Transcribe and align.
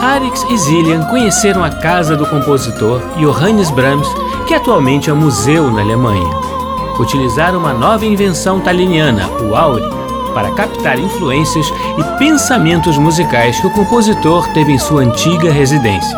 Arix 0.00 0.44
e 0.50 0.56
Zillian 0.56 1.02
conheceram 1.04 1.64
a 1.64 1.70
casa 1.70 2.16
do 2.16 2.26
compositor 2.26 3.00
Johannes 3.16 3.70
Brahms, 3.70 4.08
que 4.46 4.54
atualmente 4.54 5.10
é 5.10 5.12
um 5.12 5.16
museu 5.16 5.70
na 5.70 5.80
Alemanha. 5.80 6.28
Utilizaram 6.98 7.58
uma 7.58 7.72
nova 7.72 8.04
invenção 8.04 8.60
taliniana, 8.60 9.28
o 9.42 9.54
Auri, 9.54 9.84
para 10.34 10.50
captar 10.52 10.98
influências 10.98 11.72
e 11.98 12.18
pensamentos 12.18 12.98
musicais 12.98 13.58
que 13.58 13.66
o 13.66 13.70
compositor 13.70 14.46
teve 14.48 14.72
em 14.72 14.78
sua 14.78 15.02
antiga 15.02 15.50
residência. 15.50 16.16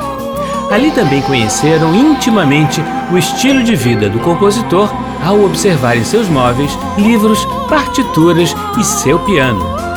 Ali 0.71 0.91
também 0.91 1.23
conheceram 1.23 1.95
intimamente 1.95 2.83
o 3.11 3.17
estilo 3.17 3.63
de 3.63 3.75
vida 3.75 4.09
do 4.09 4.19
compositor 4.19 4.93
ao 5.25 5.45
observarem 5.45 6.05
seus 6.05 6.29
móveis, 6.29 6.77
livros, 6.97 7.45
partituras 7.69 8.55
e 8.79 8.85
seu 8.85 9.19
piano. 9.21 9.88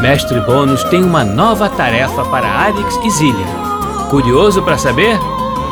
Mestre 0.00 0.40
Bônus 0.40 0.84
tem 0.84 1.02
uma 1.02 1.24
nova 1.24 1.68
tarefa 1.68 2.24
para 2.26 2.46
Arix 2.46 2.96
e 3.04 3.10
Zillian. 3.10 4.08
Curioso 4.08 4.62
para 4.62 4.78
saber? 4.78 5.18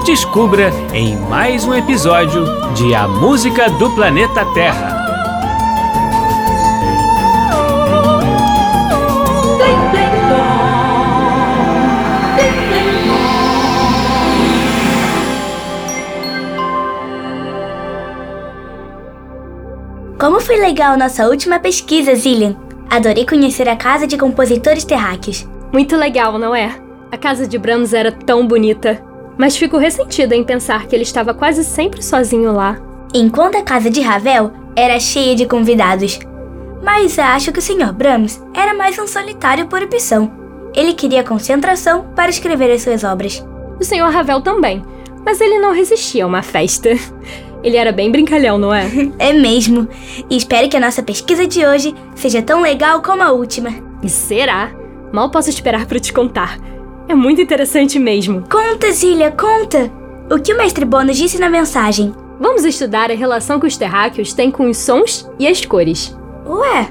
Descubra 0.04 0.72
em 0.92 1.16
mais 1.16 1.64
um 1.64 1.72
episódio 1.72 2.44
de 2.74 2.92
A 2.92 3.06
Música 3.06 3.70
do 3.70 3.88
Planeta 3.90 4.44
Terra. 4.52 4.96
Como 20.18 20.40
foi 20.40 20.56
legal 20.56 20.96
nossa 20.96 21.28
última 21.28 21.60
pesquisa, 21.60 22.16
Zillian! 22.16 22.65
Adorei 22.88 23.26
conhecer 23.26 23.68
a 23.68 23.76
casa 23.76 24.06
de 24.06 24.16
compositores 24.16 24.84
terráqueos. 24.84 25.46
Muito 25.72 25.96
legal, 25.96 26.38
não 26.38 26.54
é? 26.54 26.74
A 27.10 27.16
casa 27.16 27.46
de 27.46 27.58
Brahms 27.58 27.92
era 27.92 28.12
tão 28.12 28.46
bonita. 28.46 29.02
Mas 29.36 29.56
fico 29.56 29.76
ressentida 29.76 30.34
em 30.34 30.44
pensar 30.44 30.86
que 30.86 30.94
ele 30.94 31.02
estava 31.02 31.34
quase 31.34 31.64
sempre 31.64 32.02
sozinho 32.02 32.52
lá. 32.52 32.80
Enquanto 33.14 33.56
a 33.56 33.62
casa 33.62 33.90
de 33.90 34.00
Ravel 34.00 34.52
era 34.74 34.98
cheia 34.98 35.34
de 35.34 35.46
convidados. 35.46 36.18
Mas 36.82 37.18
acho 37.18 37.52
que 37.52 37.58
o 37.58 37.62
Sr. 37.62 37.92
Brahms 37.92 38.42
era 38.54 38.72
mais 38.72 38.98
um 38.98 39.06
solitário 39.06 39.66
por 39.66 39.82
opção. 39.82 40.30
Ele 40.74 40.94
queria 40.94 41.24
concentração 41.24 42.06
para 42.14 42.30
escrever 42.30 42.70
as 42.70 42.82
suas 42.82 43.02
obras. 43.02 43.44
O 43.80 43.84
Sr. 43.84 44.10
Ravel 44.10 44.40
também, 44.40 44.84
mas 45.24 45.40
ele 45.40 45.58
não 45.58 45.72
resistia 45.72 46.24
a 46.24 46.26
uma 46.26 46.42
festa. 46.42 46.90
Ele 47.62 47.76
era 47.76 47.92
bem 47.92 48.10
brincalhão, 48.10 48.58
não 48.58 48.72
é? 48.72 48.86
é 49.18 49.32
mesmo. 49.32 49.88
E 50.30 50.36
espero 50.36 50.68
que 50.68 50.76
a 50.76 50.80
nossa 50.80 51.02
pesquisa 51.02 51.46
de 51.46 51.64
hoje 51.64 51.94
seja 52.14 52.42
tão 52.42 52.62
legal 52.62 53.02
como 53.02 53.22
a 53.22 53.32
última. 53.32 53.70
E 54.02 54.08
será? 54.08 54.70
Mal 55.12 55.30
posso 55.30 55.50
esperar 55.50 55.86
para 55.86 55.98
te 55.98 56.12
contar. 56.12 56.58
É 57.08 57.14
muito 57.14 57.40
interessante 57.40 57.98
mesmo. 57.98 58.44
Conta, 58.50 58.90
Zília, 58.92 59.30
conta! 59.30 59.90
O 60.30 60.40
que 60.40 60.52
o 60.52 60.56
mestre 60.56 60.84
Bônus 60.84 61.16
disse 61.16 61.38
na 61.38 61.48
mensagem? 61.48 62.12
Vamos 62.40 62.64
estudar 62.64 63.10
a 63.10 63.14
relação 63.14 63.60
que 63.60 63.66
os 63.66 63.76
terráqueos 63.76 64.32
têm 64.32 64.50
com 64.50 64.68
os 64.68 64.76
sons 64.76 65.28
e 65.38 65.46
as 65.46 65.64
cores. 65.64 66.16
Ué, 66.46 66.88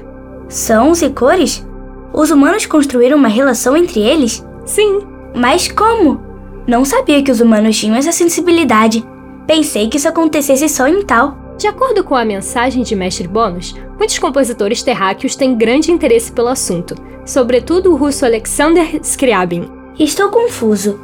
sons 0.48 1.02
e 1.02 1.10
cores? 1.10 1.66
Os 2.12 2.30
humanos 2.30 2.64
construíram 2.66 3.18
uma 3.18 3.28
relação 3.28 3.76
entre 3.76 4.00
eles? 4.00 4.44
Sim. 4.64 5.00
Mas 5.34 5.68
como? 5.70 6.20
Não 6.66 6.84
sabia 6.84 7.22
que 7.22 7.30
os 7.30 7.40
humanos 7.40 7.78
tinham 7.78 7.94
essa 7.94 8.10
sensibilidade. 8.10 9.04
Pensei 9.46 9.88
que 9.88 9.96
isso 9.96 10.08
acontecesse 10.08 10.68
só 10.68 10.88
em 10.88 11.02
tal. 11.02 11.38
De 11.56 11.66
acordo 11.66 12.04
com 12.04 12.14
a 12.14 12.24
mensagem 12.24 12.82
de 12.82 12.94
Mestre 12.94 13.26
Bônus, 13.26 13.74
muitos 13.96 14.18
compositores 14.18 14.82
terráqueos 14.82 15.36
têm 15.36 15.56
grande 15.56 15.90
interesse 15.90 16.30
pelo 16.30 16.48
assunto, 16.48 16.94
sobretudo 17.24 17.92
o 17.92 17.96
russo 17.96 18.26
Alexander 18.26 19.00
Scriabin. 19.02 19.70
Estou 19.98 20.28
confuso. 20.28 21.00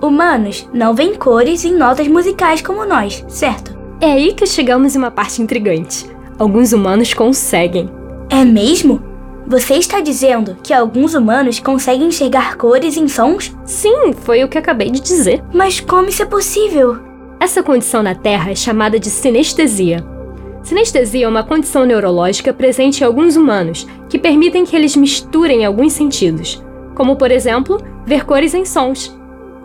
Humanos 0.00 0.68
não 0.72 0.94
veem 0.94 1.14
cores 1.14 1.64
em 1.64 1.74
notas 1.74 2.06
musicais 2.06 2.60
como 2.60 2.84
nós, 2.84 3.24
certo? 3.28 3.76
É 4.00 4.12
aí 4.12 4.34
que 4.34 4.46
chegamos 4.46 4.94
em 4.94 4.98
uma 4.98 5.10
parte 5.10 5.42
intrigante. 5.42 6.06
Alguns 6.38 6.72
humanos 6.72 7.14
conseguem. 7.14 7.90
É 8.28 8.44
mesmo? 8.44 9.02
Você 9.48 9.74
está 9.74 10.00
dizendo 10.00 10.56
que 10.62 10.74
alguns 10.74 11.14
humanos 11.14 11.58
conseguem 11.58 12.08
enxergar 12.08 12.56
cores 12.56 12.96
em 12.96 13.08
sons? 13.08 13.56
Sim, 13.64 14.12
foi 14.12 14.44
o 14.44 14.48
que 14.48 14.58
acabei 14.58 14.90
de 14.90 15.00
dizer. 15.00 15.42
Mas 15.52 15.80
como 15.80 16.08
isso 16.08 16.22
é 16.22 16.26
possível? 16.26 16.98
Essa 17.46 17.62
condição 17.62 18.02
na 18.02 18.12
Terra 18.12 18.50
é 18.50 18.56
chamada 18.56 18.98
de 18.98 19.08
sinestesia. 19.08 20.04
Sinestesia 20.64 21.26
é 21.26 21.28
uma 21.28 21.44
condição 21.44 21.84
neurológica 21.84 22.52
presente 22.52 23.02
em 23.02 23.04
alguns 23.04 23.36
humanos 23.36 23.86
que 24.08 24.18
permitem 24.18 24.64
que 24.64 24.74
eles 24.74 24.96
misturem 24.96 25.64
alguns 25.64 25.92
sentidos, 25.92 26.60
como, 26.96 27.14
por 27.14 27.30
exemplo, 27.30 27.80
ver 28.04 28.24
cores 28.24 28.52
em 28.52 28.64
sons, 28.64 29.16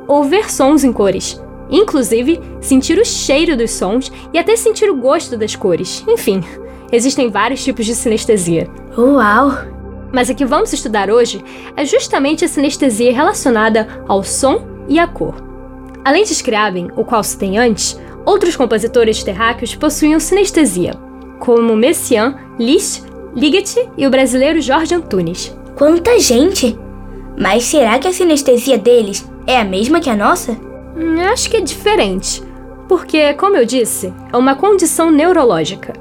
ou 0.07 0.23
ver 0.23 0.51
sons 0.51 0.83
em 0.83 0.93
cores, 0.93 1.41
inclusive 1.71 2.39
sentir 2.61 2.99
o 2.99 3.03
cheiro 3.03 3.57
dos 3.57 3.71
sons 3.71 4.11
e 4.31 4.37
até 4.37 4.55
sentir 4.55 4.87
o 4.87 4.97
gosto 4.97 5.35
das 5.35 5.55
cores. 5.55 6.05
Enfim, 6.07 6.43
existem 6.91 7.31
vários 7.31 7.63
tipos 7.63 7.87
de 7.87 7.95
sinestesia. 7.95 8.69
Uau! 8.95 9.53
Mas 10.13 10.29
a 10.29 10.35
que 10.35 10.45
vamos 10.45 10.71
estudar 10.71 11.09
hoje 11.09 11.43
é 11.75 11.83
justamente 11.83 12.45
a 12.45 12.47
sinestesia 12.47 13.11
relacionada 13.11 14.03
ao 14.07 14.23
som 14.23 14.67
e 14.87 14.99
à 14.99 15.07
cor. 15.07 15.49
Além 16.03 16.23
de 16.23 16.33
Scriabin, 16.33 16.89
o 16.95 17.05
qual 17.05 17.23
se 17.23 17.37
tem 17.37 17.57
antes, 17.57 17.99
outros 18.25 18.55
compositores 18.55 19.23
terráqueos 19.23 19.75
possuíam 19.75 20.19
sinestesia, 20.19 20.93
como 21.39 21.75
Messiaen, 21.75 22.35
Liszt, 22.59 23.03
Ligeti 23.35 23.89
e 23.97 24.05
o 24.05 24.09
brasileiro 24.09 24.61
Jorge 24.61 24.95
Antunes. 24.95 25.55
Quanta 25.75 26.19
gente! 26.19 26.77
Mas 27.37 27.63
será 27.63 27.97
que 27.97 28.07
a 28.07 28.13
sinestesia 28.13 28.77
deles 28.77 29.27
é 29.47 29.59
a 29.59 29.63
mesma 29.63 29.99
que 29.99 30.09
a 30.09 30.15
nossa? 30.15 30.51
Hum, 30.95 31.21
acho 31.31 31.49
que 31.49 31.57
é 31.57 31.61
diferente, 31.61 32.43
porque, 32.87 33.33
como 33.35 33.55
eu 33.55 33.65
disse, 33.65 34.13
é 34.31 34.37
uma 34.37 34.55
condição 34.55 35.09
neurológica. 35.09 35.93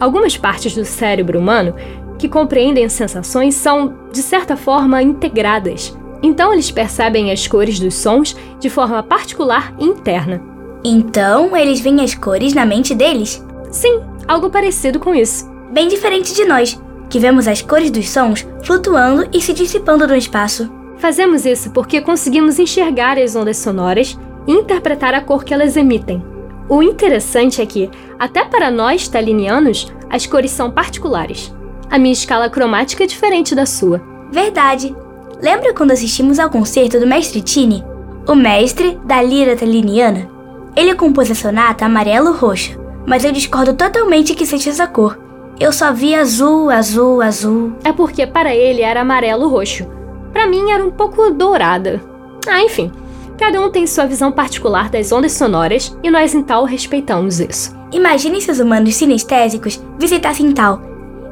Algumas 0.00 0.36
partes 0.36 0.74
do 0.74 0.84
cérebro 0.84 1.38
humano 1.38 1.74
que 2.18 2.28
compreendem 2.28 2.84
as 2.84 2.92
sensações 2.92 3.54
são, 3.54 3.94
de 4.12 4.22
certa 4.22 4.56
forma, 4.56 5.02
integradas 5.02 5.96
então 6.22 6.52
eles 6.52 6.70
percebem 6.70 7.30
as 7.30 7.46
cores 7.46 7.78
dos 7.78 7.94
sons 7.94 8.36
de 8.58 8.68
forma 8.68 9.02
particular 9.02 9.74
e 9.78 9.84
interna. 9.84 10.42
Então 10.84 11.56
eles 11.56 11.80
veem 11.80 12.00
as 12.00 12.14
cores 12.14 12.54
na 12.54 12.64
mente 12.64 12.94
deles? 12.94 13.44
Sim, 13.70 14.00
algo 14.26 14.50
parecido 14.50 14.98
com 14.98 15.14
isso. 15.14 15.48
Bem 15.70 15.88
diferente 15.88 16.34
de 16.34 16.44
nós, 16.44 16.80
que 17.10 17.18
vemos 17.18 17.46
as 17.46 17.62
cores 17.62 17.90
dos 17.90 18.08
sons 18.08 18.46
flutuando 18.62 19.28
e 19.32 19.40
se 19.40 19.52
dissipando 19.52 20.06
no 20.06 20.14
espaço. 20.14 20.70
Fazemos 20.98 21.46
isso 21.46 21.70
porque 21.70 22.00
conseguimos 22.00 22.58
enxergar 22.58 23.18
as 23.18 23.36
ondas 23.36 23.58
sonoras 23.58 24.18
e 24.46 24.52
interpretar 24.52 25.14
a 25.14 25.20
cor 25.20 25.44
que 25.44 25.54
elas 25.54 25.76
emitem. 25.76 26.24
O 26.68 26.82
interessante 26.82 27.62
é 27.62 27.66
que, 27.66 27.90
até 28.18 28.44
para 28.44 28.70
nós 28.70 29.08
talinianos, 29.08 29.92
as 30.10 30.26
cores 30.26 30.50
são 30.50 30.70
particulares. 30.70 31.54
A 31.90 31.98
minha 31.98 32.12
escala 32.12 32.50
cromática 32.50 33.04
é 33.04 33.06
diferente 33.06 33.54
da 33.54 33.64
sua. 33.64 34.02
Verdade. 34.30 34.94
Lembra 35.40 35.72
quando 35.72 35.92
assistimos 35.92 36.38
ao 36.38 36.50
concerto 36.50 36.98
do 36.98 37.06
mestre 37.06 37.40
Tini? 37.40 37.84
O 38.26 38.34
mestre 38.34 38.98
da 39.04 39.22
lira 39.22 39.56
taliniana? 39.56 40.28
Ele 40.74 40.94
compôs 40.94 41.30
a 41.30 41.34
sonata 41.34 41.86
amarelo-roxa, 41.86 42.76
mas 43.06 43.24
eu 43.24 43.32
discordo 43.32 43.74
totalmente 43.74 44.34
que 44.34 44.44
seja 44.44 44.70
essa 44.70 44.86
cor. 44.86 45.18
Eu 45.58 45.72
só 45.72 45.92
vi 45.92 46.14
azul, 46.14 46.70
azul, 46.70 47.22
azul. 47.22 47.72
É 47.84 47.92
porque 47.92 48.26
para 48.26 48.54
ele 48.54 48.82
era 48.82 49.00
amarelo-roxo. 49.00 49.86
Para 50.32 50.46
mim 50.46 50.70
era 50.70 50.84
um 50.84 50.90
pouco 50.90 51.30
dourada. 51.30 52.00
Ah, 52.48 52.62
enfim. 52.62 52.92
Cada 53.38 53.60
um 53.60 53.70
tem 53.70 53.86
sua 53.86 54.06
visão 54.06 54.32
particular 54.32 54.90
das 54.90 55.12
ondas 55.12 55.32
sonoras 55.32 55.96
e 56.02 56.10
nós 56.10 56.34
em 56.34 56.42
tal 56.42 56.64
respeitamos 56.64 57.38
isso. 57.40 57.76
Imaginem 57.92 58.40
se 58.40 58.50
os 58.50 58.58
humanos 58.58 58.96
sinestésicos 58.96 59.80
visitassem 59.98 60.52
tal. 60.52 60.82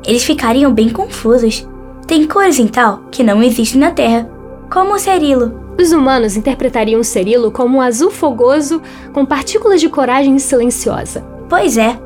Eles 0.04 0.24
ficariam 0.24 0.72
bem 0.72 0.88
confusos. 0.88 1.68
Tem 2.06 2.24
cores 2.26 2.58
em 2.60 2.68
tal 2.68 3.02
que 3.10 3.24
não 3.24 3.42
existem 3.42 3.80
na 3.80 3.90
Terra, 3.90 4.30
como 4.70 4.94
o 4.94 4.98
cerilo. 4.98 5.60
Os 5.78 5.92
humanos 5.92 6.36
interpretariam 6.36 7.00
o 7.00 7.04
cerilo 7.04 7.50
como 7.50 7.78
um 7.78 7.80
azul 7.80 8.10
fogoso 8.10 8.80
com 9.12 9.26
partículas 9.26 9.80
de 9.80 9.88
coragem 9.88 10.38
silenciosa. 10.38 11.26
Pois 11.48 11.76
é, 11.76 11.98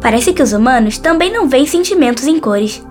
parece 0.00 0.32
que 0.32 0.42
os 0.42 0.52
humanos 0.52 0.98
também 0.98 1.32
não 1.32 1.48
veem 1.48 1.66
sentimentos 1.66 2.26
em 2.26 2.38
cores. 2.38 2.86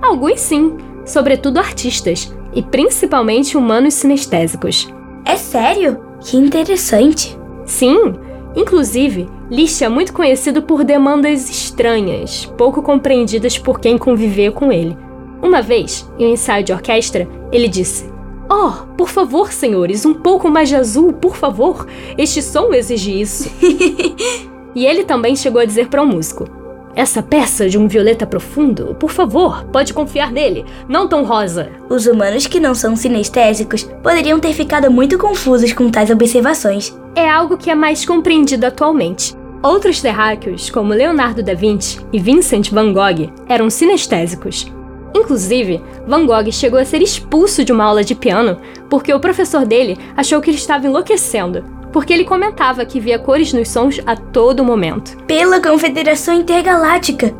Alguns 0.00 0.40
sim, 0.40 0.76
sobretudo 1.04 1.58
artistas, 1.58 2.32
e 2.54 2.62
principalmente 2.62 3.56
humanos 3.56 3.94
sinestésicos. 3.94 4.88
É 5.24 5.36
sério? 5.36 5.98
Que 6.20 6.36
interessante. 6.36 7.36
Sim, 7.66 8.14
inclusive, 8.54 9.28
Liszt 9.50 9.82
é 9.82 9.88
muito 9.88 10.12
conhecido 10.12 10.62
por 10.62 10.84
demandas 10.84 11.50
estranhas, 11.50 12.46
pouco 12.56 12.82
compreendidas 12.82 13.58
por 13.58 13.80
quem 13.80 13.98
conviveu 13.98 14.52
com 14.52 14.70
ele. 14.70 14.96
Uma 15.44 15.60
vez, 15.60 16.10
em 16.18 16.26
um 16.26 16.32
ensaio 16.32 16.64
de 16.64 16.72
orquestra, 16.72 17.28
ele 17.52 17.68
disse: 17.68 18.10
Oh, 18.48 18.86
por 18.96 19.10
favor, 19.10 19.52
senhores, 19.52 20.06
um 20.06 20.14
pouco 20.14 20.48
mais 20.48 20.70
de 20.70 20.74
azul, 20.74 21.12
por 21.12 21.36
favor. 21.36 21.86
Este 22.16 22.40
som 22.40 22.72
exige 22.72 23.20
isso. 23.20 23.50
e 24.74 24.86
ele 24.86 25.04
também 25.04 25.36
chegou 25.36 25.60
a 25.60 25.66
dizer 25.66 25.88
para 25.88 26.02
um 26.02 26.06
músico: 26.06 26.48
essa 26.96 27.22
peça 27.22 27.68
de 27.68 27.76
um 27.76 27.86
violeta 27.86 28.26
profundo, 28.26 28.96
por 28.98 29.10
favor, 29.10 29.64
pode 29.66 29.92
confiar 29.92 30.32
nele, 30.32 30.64
não 30.88 31.06
tão 31.06 31.24
rosa. 31.24 31.68
Os 31.90 32.06
humanos 32.06 32.46
que 32.46 32.58
não 32.58 32.74
são 32.74 32.96
sinestésicos 32.96 33.82
poderiam 34.02 34.40
ter 34.40 34.54
ficado 34.54 34.90
muito 34.90 35.18
confusos 35.18 35.74
com 35.74 35.90
tais 35.90 36.08
observações. 36.08 36.96
É 37.14 37.28
algo 37.28 37.58
que 37.58 37.68
é 37.68 37.74
mais 37.74 38.06
compreendido 38.06 38.64
atualmente. 38.64 39.36
Outros 39.62 40.00
terráqueos, 40.00 40.70
como 40.70 40.94
Leonardo 40.94 41.42
da 41.42 41.52
Vinci 41.52 42.00
e 42.12 42.18
Vincent 42.18 42.70
van 42.70 42.94
Gogh, 42.94 43.30
eram 43.46 43.68
sinestésicos. 43.68 44.72
Inclusive, 45.14 45.80
Van 46.06 46.26
Gogh 46.26 46.50
chegou 46.50 46.78
a 46.78 46.84
ser 46.84 47.00
expulso 47.00 47.64
de 47.64 47.72
uma 47.72 47.84
aula 47.84 48.02
de 48.02 48.14
piano 48.14 48.58
porque 48.90 49.14
o 49.14 49.20
professor 49.20 49.64
dele 49.64 49.96
achou 50.16 50.40
que 50.40 50.50
ele 50.50 50.58
estava 50.58 50.86
enlouquecendo 50.86 51.74
porque 51.94 52.12
ele 52.12 52.24
comentava 52.24 52.84
que 52.84 52.98
via 52.98 53.20
cores 53.20 53.52
nos 53.52 53.68
sons 53.68 54.00
a 54.04 54.16
todo 54.16 54.64
momento. 54.64 55.16
Pela 55.28 55.60
Confederação 55.60 56.34
Intergaláctica! 56.34 57.32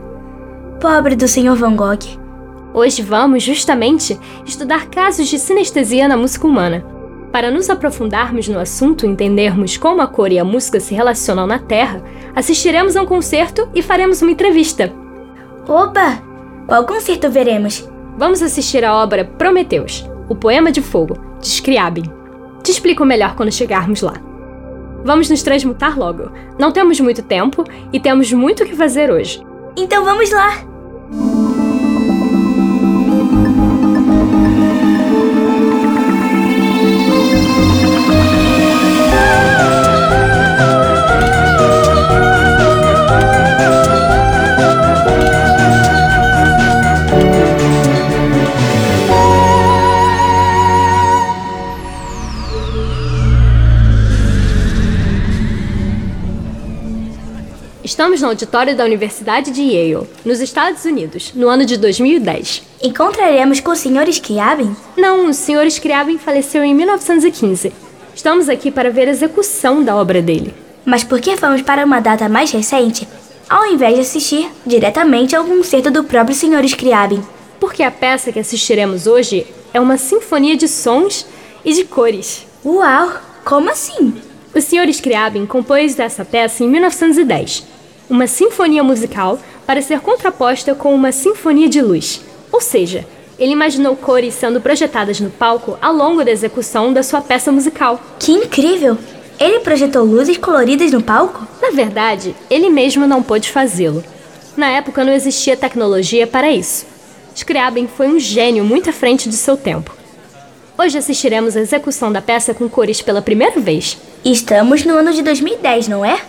Pobre 0.80 1.16
do 1.16 1.26
Sr. 1.26 1.56
Van 1.56 1.74
Gogh. 1.74 2.22
Hoje 2.72 3.02
vamos, 3.02 3.42
justamente, 3.42 4.16
estudar 4.46 4.86
casos 4.86 5.26
de 5.26 5.40
sinestesia 5.40 6.06
na 6.06 6.16
música 6.16 6.46
humana. 6.46 6.86
Para 7.32 7.50
nos 7.50 7.68
aprofundarmos 7.68 8.46
no 8.46 8.60
assunto 8.60 9.04
e 9.04 9.08
entendermos 9.08 9.76
como 9.76 10.00
a 10.00 10.06
cor 10.06 10.30
e 10.30 10.38
a 10.38 10.44
música 10.44 10.78
se 10.78 10.94
relacionam 10.94 11.48
na 11.48 11.58
Terra, 11.58 12.00
assistiremos 12.32 12.96
a 12.96 13.02
um 13.02 13.06
concerto 13.06 13.68
e 13.74 13.82
faremos 13.82 14.22
uma 14.22 14.30
entrevista. 14.30 14.92
Opa! 15.66 16.33
Qual 16.66 16.86
concerto 16.86 17.30
veremos? 17.30 17.86
Vamos 18.16 18.40
assistir 18.40 18.84
a 18.84 18.94
obra 18.94 19.24
Prometeus, 19.24 20.08
o 20.28 20.34
Poema 20.34 20.72
de 20.72 20.80
Fogo, 20.80 21.18
de 21.38 21.48
Scriabin. 21.48 22.10
Te 22.62 22.70
explico 22.70 23.04
melhor 23.04 23.34
quando 23.34 23.52
chegarmos 23.52 24.00
lá. 24.00 24.14
Vamos 25.04 25.28
nos 25.28 25.42
transmutar 25.42 25.98
logo. 25.98 26.30
Não 26.58 26.72
temos 26.72 26.98
muito 27.00 27.22
tempo 27.22 27.64
e 27.92 28.00
temos 28.00 28.32
muito 28.32 28.62
o 28.62 28.66
que 28.66 28.74
fazer 28.74 29.10
hoje. 29.10 29.44
Então 29.76 30.04
vamos 30.04 30.30
lá! 30.30 31.43
Estamos 57.94 58.20
no 58.20 58.26
auditório 58.26 58.74
da 58.74 58.84
Universidade 58.84 59.52
de 59.52 59.62
Yale, 59.62 60.08
nos 60.24 60.40
Estados 60.40 60.84
Unidos, 60.84 61.30
no 61.32 61.48
ano 61.48 61.64
de 61.64 61.76
2010. 61.76 62.64
Encontraremos 62.82 63.60
com 63.60 63.70
o 63.70 63.76
Sr. 63.76 64.08
Scriabin? 64.08 64.74
Não, 64.96 65.28
o 65.28 65.32
Sr. 65.32 65.64
Scriabin 65.68 66.18
faleceu 66.18 66.64
em 66.64 66.74
1915. 66.74 67.72
Estamos 68.12 68.48
aqui 68.48 68.72
para 68.72 68.90
ver 68.90 69.06
a 69.06 69.12
execução 69.12 69.84
da 69.84 69.94
obra 69.94 70.20
dele. 70.20 70.52
Mas 70.84 71.04
por 71.04 71.20
que 71.20 71.36
vamos 71.36 71.62
para 71.62 71.84
uma 71.84 72.00
data 72.00 72.28
mais 72.28 72.50
recente, 72.50 73.06
ao 73.48 73.64
invés 73.66 73.94
de 73.94 74.00
assistir 74.00 74.50
diretamente 74.66 75.36
ao 75.36 75.44
concerto 75.44 75.88
do 75.88 76.02
próprio 76.02 76.34
Sr. 76.34 76.64
Scriabin? 76.64 77.22
Porque 77.60 77.84
a 77.84 77.92
peça 77.92 78.32
que 78.32 78.40
assistiremos 78.40 79.06
hoje 79.06 79.46
é 79.72 79.78
uma 79.78 79.98
sinfonia 79.98 80.56
de 80.56 80.66
sons 80.66 81.24
e 81.64 81.72
de 81.72 81.84
cores. 81.84 82.44
Uau! 82.64 83.12
Como 83.44 83.70
assim? 83.70 84.14
O 84.52 84.60
Sr. 84.60 84.88
Scriabin 84.88 85.46
compôs 85.46 85.96
essa 85.96 86.24
peça 86.24 86.64
em 86.64 86.68
1910 86.68 87.73
uma 88.08 88.26
sinfonia 88.26 88.82
musical 88.82 89.38
para 89.66 89.82
ser 89.82 90.00
contraposta 90.00 90.74
com 90.74 90.94
uma 90.94 91.12
sinfonia 91.12 91.68
de 91.68 91.80
luz. 91.80 92.20
Ou 92.52 92.60
seja, 92.60 93.06
ele 93.38 93.52
imaginou 93.52 93.96
cores 93.96 94.34
sendo 94.34 94.60
projetadas 94.60 95.18
no 95.20 95.30
palco 95.30 95.76
ao 95.80 95.94
longo 95.94 96.24
da 96.24 96.30
execução 96.30 96.92
da 96.92 97.02
sua 97.02 97.20
peça 97.20 97.50
musical. 97.50 98.00
Que 98.18 98.32
incrível! 98.32 98.96
Ele 99.40 99.60
projetou 99.60 100.04
luzes 100.04 100.38
coloridas 100.38 100.92
no 100.92 101.02
palco? 101.02 101.46
Na 101.60 101.70
verdade, 101.70 102.34
ele 102.48 102.70
mesmo 102.70 103.06
não 103.06 103.22
pôde 103.22 103.50
fazê-lo. 103.50 104.04
Na 104.56 104.70
época 104.70 105.02
não 105.04 105.12
existia 105.12 105.56
tecnologia 105.56 106.26
para 106.26 106.52
isso. 106.52 106.86
Scriabin 107.34 107.88
foi 107.88 108.06
um 108.06 108.20
gênio 108.20 108.64
muito 108.64 108.90
à 108.90 108.92
frente 108.92 109.28
de 109.28 109.34
seu 109.34 109.56
tempo. 109.56 109.92
Hoje 110.78 110.98
assistiremos 110.98 111.56
a 111.56 111.60
execução 111.60 112.12
da 112.12 112.22
peça 112.22 112.54
com 112.54 112.68
cores 112.68 113.02
pela 113.02 113.22
primeira 113.22 113.60
vez. 113.60 113.98
Estamos 114.24 114.84
no 114.84 114.94
ano 114.94 115.12
de 115.12 115.22
2010, 115.22 115.88
não 115.88 116.04
é? 116.04 116.20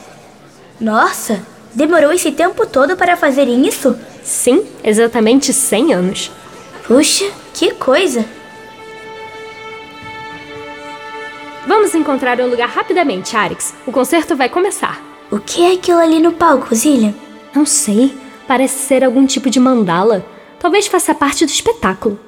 Nossa, 0.79 1.43
Demorou 1.75 2.13
esse 2.13 2.31
tempo 2.31 2.65
todo 2.65 2.95
para 2.95 3.17
fazer 3.17 3.49
isso? 3.49 3.97
Sim, 4.23 4.65
exatamente 4.81 5.51
100 5.51 5.93
anos. 5.93 6.31
Puxa, 6.87 7.29
que 7.53 7.71
coisa! 7.73 8.23
Vamos 11.67 11.93
encontrar 11.93 12.39
um 12.39 12.47
lugar 12.47 12.69
rapidamente, 12.69 13.35
Arix. 13.35 13.73
O 13.85 13.91
concerto 13.91 14.35
vai 14.35 14.47
começar. 14.47 15.01
O 15.29 15.37
que 15.37 15.63
é 15.63 15.73
aquilo 15.73 15.99
ali 15.99 16.19
no 16.19 16.31
palco, 16.31 16.73
Zillian? 16.73 17.13
Não 17.53 17.65
sei. 17.65 18.15
Parece 18.47 18.85
ser 18.85 19.03
algum 19.03 19.25
tipo 19.25 19.49
de 19.49 19.59
mandala. 19.59 20.25
Talvez 20.59 20.87
faça 20.87 21.13
parte 21.13 21.45
do 21.45 21.49
espetáculo. 21.49 22.19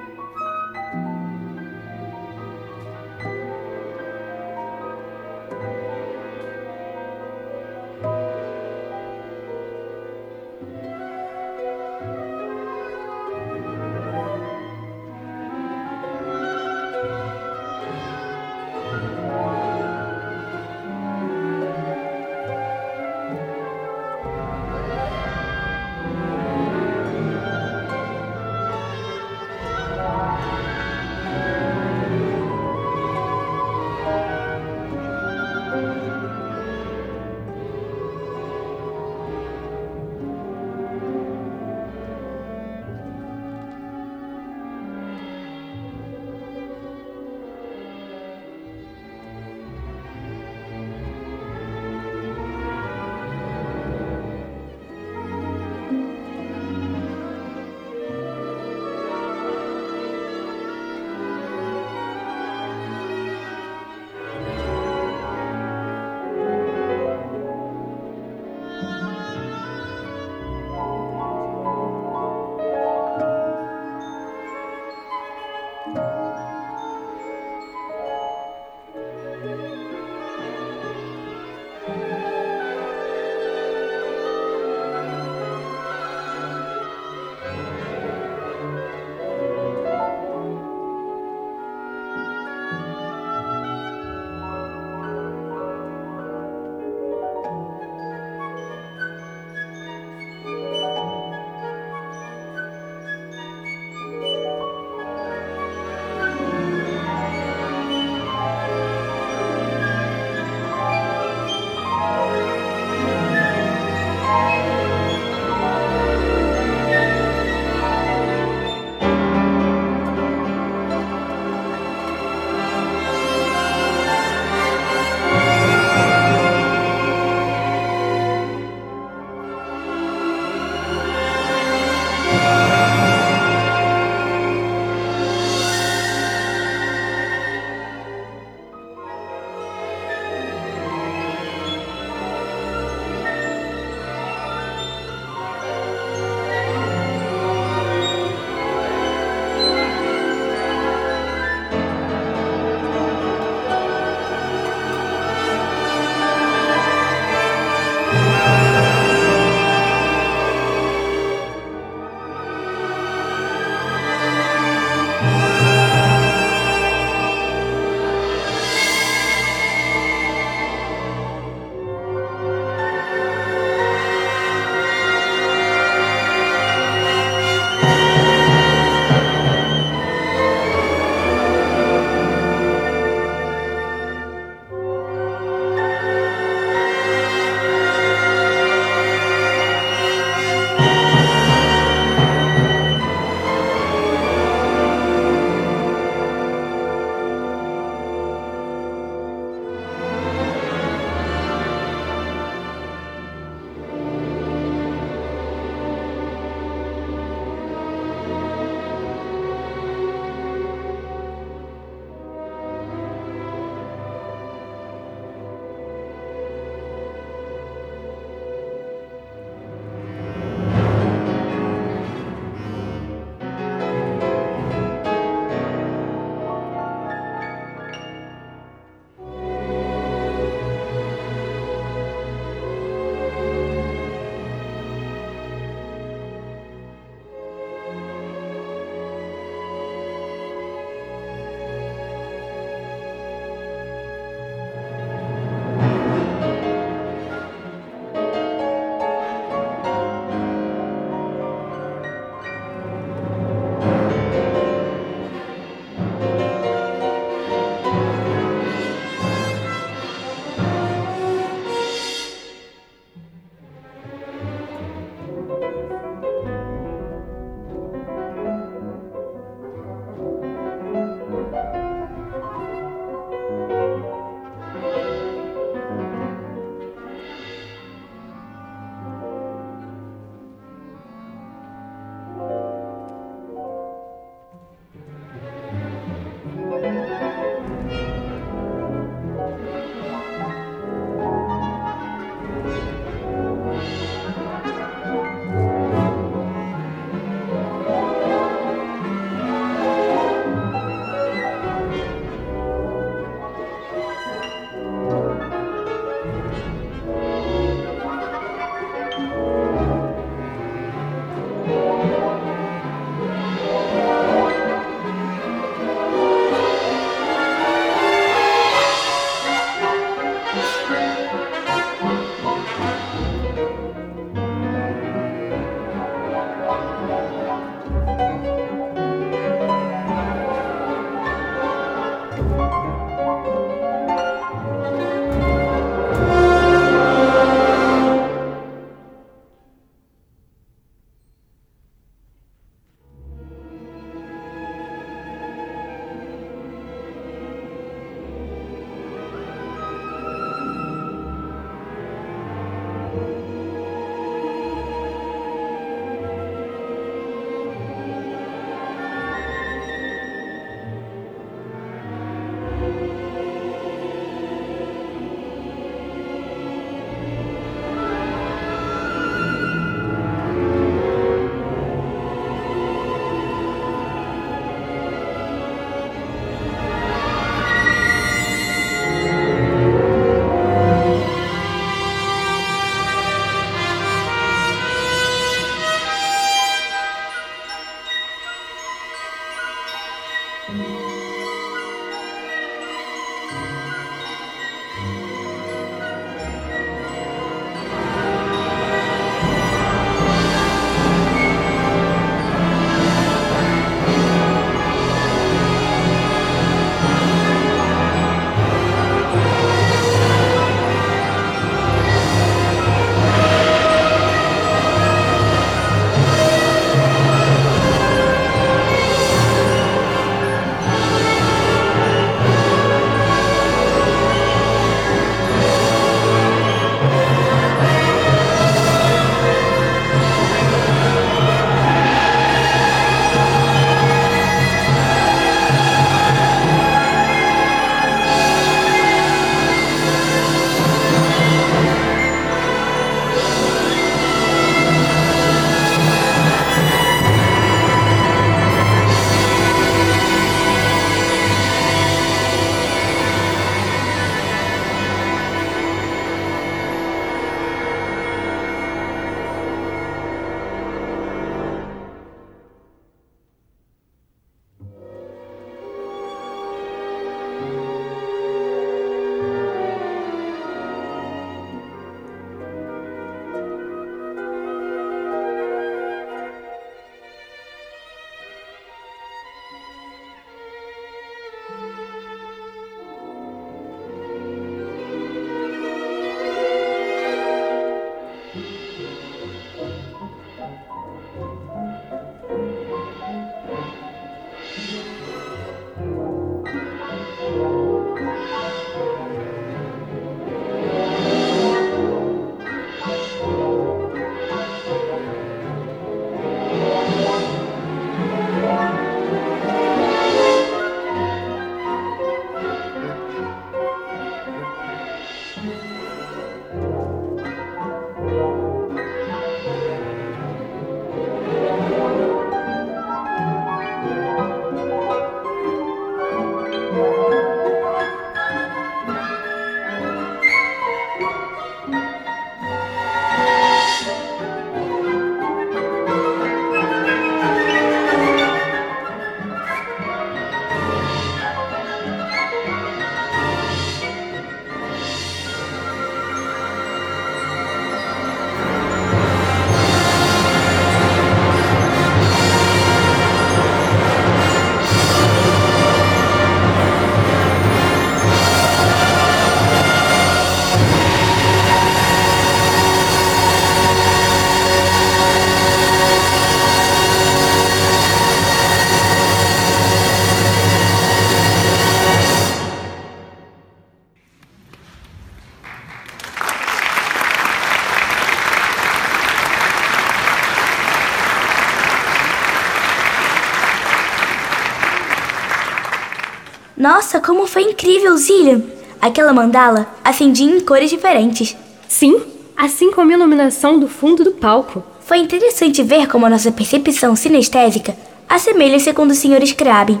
Nossa, 586.96 587.20
como 587.20 587.46
foi 587.46 587.60
incrível, 587.60 588.16
Zillian! 588.16 588.62
Aquela 589.02 589.30
mandala 589.30 589.86
acendia 590.02 590.50
em 590.50 590.60
cores 590.60 590.88
diferentes. 590.88 591.54
Sim, 591.86 592.22
assim 592.56 592.90
como 592.90 593.10
a 593.10 593.14
iluminação 593.14 593.78
do 593.78 593.86
fundo 593.86 594.24
do 594.24 594.30
palco. 594.30 594.82
Foi 595.02 595.18
interessante 595.18 595.82
ver 595.82 596.08
como 596.08 596.24
a 596.24 596.30
nossa 596.30 596.50
percepção 596.50 597.14
sinestésica 597.14 597.94
assemelha-se 598.26 598.94
com 598.94 599.06
do 599.06 599.14
Sr. 599.14 599.46
Scrabin. 599.46 600.00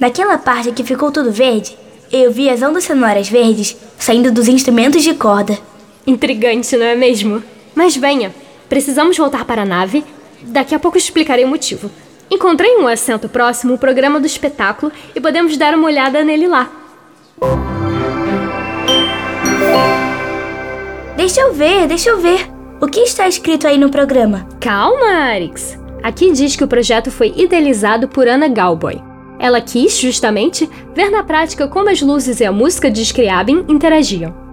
Naquela 0.00 0.38
parte 0.38 0.72
que 0.72 0.82
ficou 0.82 1.12
tudo 1.12 1.30
verde, 1.30 1.76
eu 2.10 2.32
vi 2.32 2.48
as 2.48 2.62
ondas 2.62 2.84
sonoras 2.84 3.28
verdes 3.28 3.76
saindo 3.98 4.32
dos 4.32 4.48
instrumentos 4.48 5.02
de 5.02 5.12
corda. 5.12 5.58
Intrigante, 6.06 6.74
não 6.74 6.86
é 6.86 6.94
mesmo? 6.96 7.42
Mas 7.74 7.98
venha, 7.98 8.34
precisamos 8.66 9.18
voltar 9.18 9.44
para 9.44 9.60
a 9.60 9.66
nave. 9.66 10.02
Daqui 10.40 10.74
a 10.74 10.78
pouco 10.78 10.96
explicarei 10.96 11.44
o 11.44 11.48
motivo. 11.48 11.90
Encontrei 12.34 12.76
um 12.78 12.88
assento 12.88 13.28
próximo 13.28 13.74
o 13.74 13.78
programa 13.78 14.18
do 14.18 14.26
espetáculo 14.26 14.90
e 15.14 15.20
podemos 15.20 15.56
dar 15.56 15.72
uma 15.72 15.86
olhada 15.86 16.24
nele 16.24 16.48
lá. 16.48 16.68
Deixa 21.16 21.40
eu 21.40 21.54
ver, 21.54 21.86
deixa 21.86 22.10
eu 22.10 22.18
ver. 22.18 22.50
O 22.80 22.88
que 22.88 22.98
está 22.98 23.28
escrito 23.28 23.68
aí 23.68 23.78
no 23.78 23.88
programa? 23.88 24.48
Calma, 24.60 25.06
Arix. 25.06 25.78
Aqui 26.02 26.32
diz 26.32 26.56
que 26.56 26.64
o 26.64 26.68
projeto 26.68 27.08
foi 27.08 27.32
idealizado 27.36 28.08
por 28.08 28.26
Anna 28.26 28.48
Galboy. 28.48 29.00
Ela 29.38 29.60
quis, 29.60 29.96
justamente, 29.96 30.68
ver 30.92 31.10
na 31.10 31.22
prática 31.22 31.68
como 31.68 31.88
as 31.88 32.02
luzes 32.02 32.40
e 32.40 32.44
a 32.44 32.50
música 32.50 32.90
de 32.90 33.04
Scriabin 33.04 33.64
interagiam. 33.68 34.43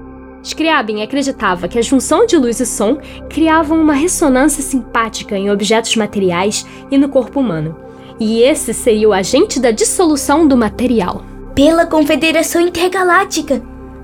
Scriabin 0.44 1.02
acreditava 1.02 1.68
que 1.68 1.78
a 1.78 1.82
junção 1.82 2.26
de 2.26 2.38
luz 2.38 2.60
e 2.60 2.66
som 2.66 2.98
criavam 3.30 3.80
uma 3.80 3.94
ressonância 3.94 4.64
simpática 4.64 5.38
em 5.38 5.52
objetos 5.52 5.96
materiais 5.96 6.66
e 6.90 6.98
no 6.98 7.10
corpo 7.10 7.40
humano. 7.40 7.76
E 8.20 8.42
esse 8.42 8.74
seria 8.74 9.10
o 9.10 9.14
agente 9.14 9.60
da 9.60 9.72
dissolução 9.72 10.48
do 10.48 10.58
material. 10.58 11.24
Pela 11.56 11.86
Confederação 11.86 12.62
Intergaláctica! 12.62 13.62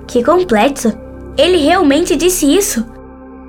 Que 0.07 0.23
complexo! 0.23 0.93
Ele 1.37 1.57
realmente 1.57 2.15
disse 2.15 2.45
isso? 2.45 2.85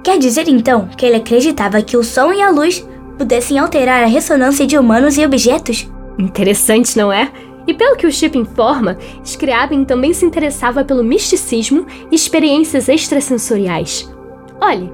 Quer 0.02 0.18
dizer 0.18 0.48
então 0.48 0.88
que 0.96 1.04
ele 1.04 1.16
acreditava 1.16 1.82
que 1.82 1.96
o 1.96 2.04
som 2.04 2.32
e 2.32 2.40
a 2.40 2.50
luz 2.50 2.86
pudessem 3.16 3.58
alterar 3.58 4.02
a 4.02 4.06
ressonância 4.06 4.66
de 4.66 4.78
humanos 4.78 5.18
e 5.18 5.24
objetos? 5.24 5.88
Interessante, 6.18 6.96
não 6.96 7.12
é? 7.12 7.30
E 7.68 7.74
pelo 7.74 7.96
que 7.96 8.06
o 8.06 8.10
Chip 8.10 8.38
informa, 8.38 8.96
Scriabin 9.22 9.84
também 9.84 10.14
se 10.14 10.24
interessava 10.24 10.82
pelo 10.82 11.04
misticismo 11.04 11.86
e 12.10 12.14
experiências 12.14 12.88
extrasensoriais. 12.88 14.10
Olhe, 14.58 14.90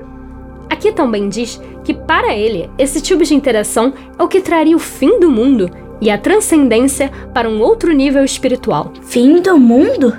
aqui 0.68 0.90
também 0.90 1.28
diz 1.28 1.62
que 1.84 1.94
para 1.94 2.34
ele 2.34 2.68
esse 2.76 3.00
tipo 3.00 3.22
de 3.22 3.32
interação 3.32 3.94
é 4.18 4.22
o 4.22 4.26
que 4.26 4.40
traria 4.40 4.74
o 4.74 4.80
fim 4.80 5.20
do 5.20 5.30
mundo 5.30 5.70
e 6.00 6.10
a 6.10 6.18
transcendência 6.18 7.12
para 7.32 7.48
um 7.48 7.60
outro 7.60 7.92
nível 7.92 8.24
espiritual. 8.24 8.92
Fim 9.02 9.40
do 9.40 9.56
mundo? 9.56 10.12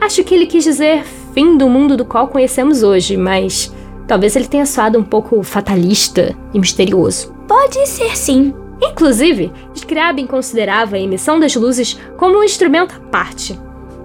Acho 0.00 0.22
que 0.22 0.32
ele 0.32 0.46
quis 0.46 0.62
dizer 0.62 1.02
fim 1.34 1.58
do 1.58 1.68
mundo 1.68 1.96
do 1.96 2.04
qual 2.04 2.28
conhecemos 2.28 2.84
hoje, 2.84 3.16
mas 3.16 3.74
talvez 4.06 4.36
ele 4.36 4.46
tenha 4.46 4.64
soado 4.64 4.96
um 4.96 5.02
pouco 5.02 5.42
fatalista 5.42 6.36
e 6.54 6.58
misterioso. 6.60 7.34
Pode 7.48 7.84
ser 7.88 8.16
sim. 8.16 8.54
Inclusive, 8.80 9.52
Scriabin 9.74 10.26
considerava 10.26 10.96
a 10.96 11.00
emissão 11.00 11.38
das 11.38 11.54
luzes 11.54 11.98
como 12.16 12.38
um 12.38 12.44
instrumento 12.44 12.94
à 12.96 13.00
parte. 13.10 13.58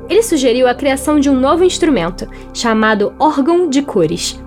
Ele 0.09 0.21
sugeriu 0.21 0.67
a 0.67 0.75
criação 0.75 1.19
de 1.19 1.29
um 1.29 1.39
novo 1.39 1.63
instrumento, 1.63 2.27
chamado 2.53 3.13
órgão 3.17 3.69
de 3.69 3.81
cores. 3.81 4.39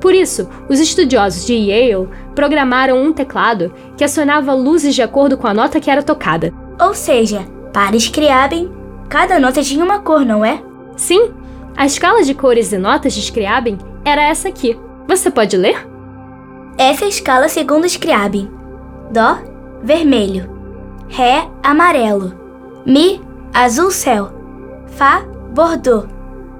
Por 0.00 0.14
isso, 0.14 0.48
os 0.68 0.78
estudiosos 0.78 1.46
de 1.46 1.54
Yale 1.54 2.08
programaram 2.34 3.02
um 3.02 3.12
teclado 3.12 3.72
que 3.96 4.04
acionava 4.04 4.52
luzes 4.52 4.94
de 4.94 5.02
acordo 5.02 5.38
com 5.38 5.46
a 5.46 5.54
nota 5.54 5.80
que 5.80 5.90
era 5.90 6.02
tocada. 6.02 6.52
Ou 6.78 6.92
seja, 6.92 7.46
para 7.72 7.96
Scriabin, 7.96 8.70
cada 9.08 9.40
nota 9.40 9.62
tinha 9.62 9.84
uma 9.84 10.00
cor, 10.00 10.24
não 10.24 10.44
é? 10.44 10.62
Sim, 10.96 11.30
a 11.76 11.86
escala 11.86 12.22
de 12.22 12.34
cores 12.34 12.72
e 12.72 12.78
notas 12.78 13.14
de 13.14 13.20
Scriabin 13.20 13.78
era 14.04 14.22
essa 14.22 14.48
aqui. 14.48 14.78
Você 15.08 15.30
pode 15.30 15.56
ler? 15.56 15.86
Essa 16.76 17.04
é 17.04 17.06
a 17.06 17.08
escala 17.08 17.48
segundo 17.48 17.86
Scriabin. 17.86 18.50
Dó, 19.10 19.38
vermelho. 19.82 20.50
Ré, 21.08 21.48
amarelo. 21.62 22.32
Mi, 22.84 23.20
azul 23.52 23.90
céu. 23.90 24.30
Fá, 24.88 25.24
bordô. 25.54 26.04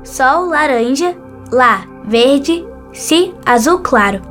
Sol, 0.04 0.48
laranja. 0.48 1.16
Lá, 1.50 1.84
verde. 2.04 2.64
Si, 2.92 3.34
azul 3.44 3.80
claro. 3.80 4.22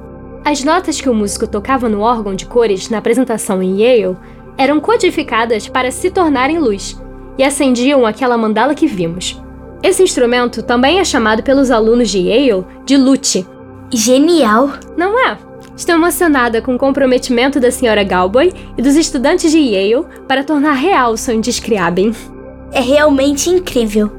As 0.43 0.63
notas 0.63 1.01
que 1.01 1.09
o 1.09 1.13
músico 1.13 1.47
tocava 1.47 1.89
no 1.89 2.01
órgão 2.01 2.35
de 2.35 2.45
cores 2.45 2.89
na 2.89 2.99
apresentação 2.99 3.61
em 3.63 3.81
Yale 3.81 4.15
eram 4.57 4.79
codificadas 4.79 5.67
para 5.67 5.91
se 5.91 6.09
tornarem 6.09 6.59
luz 6.59 7.01
e 7.37 7.43
acendiam 7.43 8.05
aquela 8.05 8.37
mandala 8.37 8.75
que 8.75 8.87
vimos. 8.87 9.41
Esse 9.83 10.03
instrumento 10.03 10.63
também 10.63 10.99
é 10.99 11.03
chamado 11.03 11.43
pelos 11.43 11.71
alunos 11.71 12.09
de 12.09 12.19
Yale 12.19 12.65
de 12.85 12.95
lute. 12.95 13.45
Genial! 13.91 14.69
Não 14.97 15.19
é? 15.27 15.37
Estou 15.75 15.95
emocionada 15.95 16.61
com 16.61 16.75
o 16.75 16.79
comprometimento 16.79 17.59
da 17.59 17.69
senhora 17.69 18.03
Galboy 18.03 18.53
e 18.77 18.81
dos 18.81 18.95
estudantes 18.95 19.51
de 19.51 19.59
Yale 19.59 20.05
para 20.25 20.43
tornar 20.43 20.73
real 20.73 21.11
o 21.11 21.17
sonho 21.17 21.41
de 21.41 21.51
Scriabin. 21.51 22.13
É 22.71 22.79
realmente 22.79 23.49
incrível. 23.49 24.09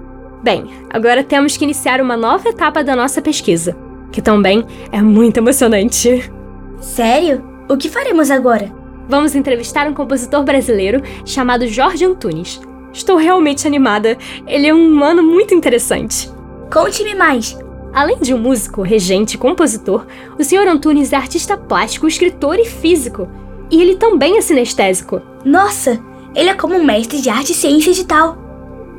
Bem, 0.42 0.66
agora 0.90 1.24
temos 1.24 1.56
que 1.56 1.64
iniciar 1.64 2.00
uma 2.00 2.16
nova 2.16 2.48
etapa 2.50 2.84
da 2.84 2.94
nossa 2.94 3.22
pesquisa, 3.22 3.74
que 4.12 4.20
também 4.20 4.64
é 4.92 5.00
muito 5.00 5.38
emocionante. 5.38 6.30
Sério? 6.78 7.42
O 7.70 7.76
que 7.76 7.88
faremos 7.88 8.30
agora? 8.30 8.70
Vamos 9.08 9.34
entrevistar 9.34 9.88
um 9.88 9.94
compositor 9.94 10.44
brasileiro 10.44 11.02
chamado 11.24 11.66
Jorge 11.66 12.04
Antunes. 12.04 12.60
Estou 12.92 13.16
realmente 13.16 13.66
animada. 13.66 14.18
Ele 14.46 14.66
é 14.66 14.74
um 14.74 14.92
humano 14.92 15.22
muito 15.22 15.54
interessante. 15.54 16.30
Conte-me 16.70 17.14
mais. 17.14 17.56
Além 17.96 18.18
de 18.18 18.34
um 18.34 18.38
músico, 18.38 18.82
regente 18.82 19.36
e 19.36 19.38
compositor, 19.38 20.04
o 20.38 20.44
Sr. 20.44 20.68
Antunes 20.68 21.14
é 21.14 21.16
artista 21.16 21.56
plástico, 21.56 22.06
escritor 22.06 22.58
e 22.58 22.66
físico. 22.66 23.26
E 23.70 23.80
ele 23.80 23.96
também 23.96 24.36
é 24.36 24.42
sinestésico. 24.42 25.22
Nossa, 25.42 25.98
ele 26.34 26.50
é 26.50 26.54
como 26.54 26.74
um 26.74 26.84
mestre 26.84 27.22
de 27.22 27.30
arte, 27.30 27.54
ciência 27.54 27.90
e 27.90 28.04
tal. 28.04 28.36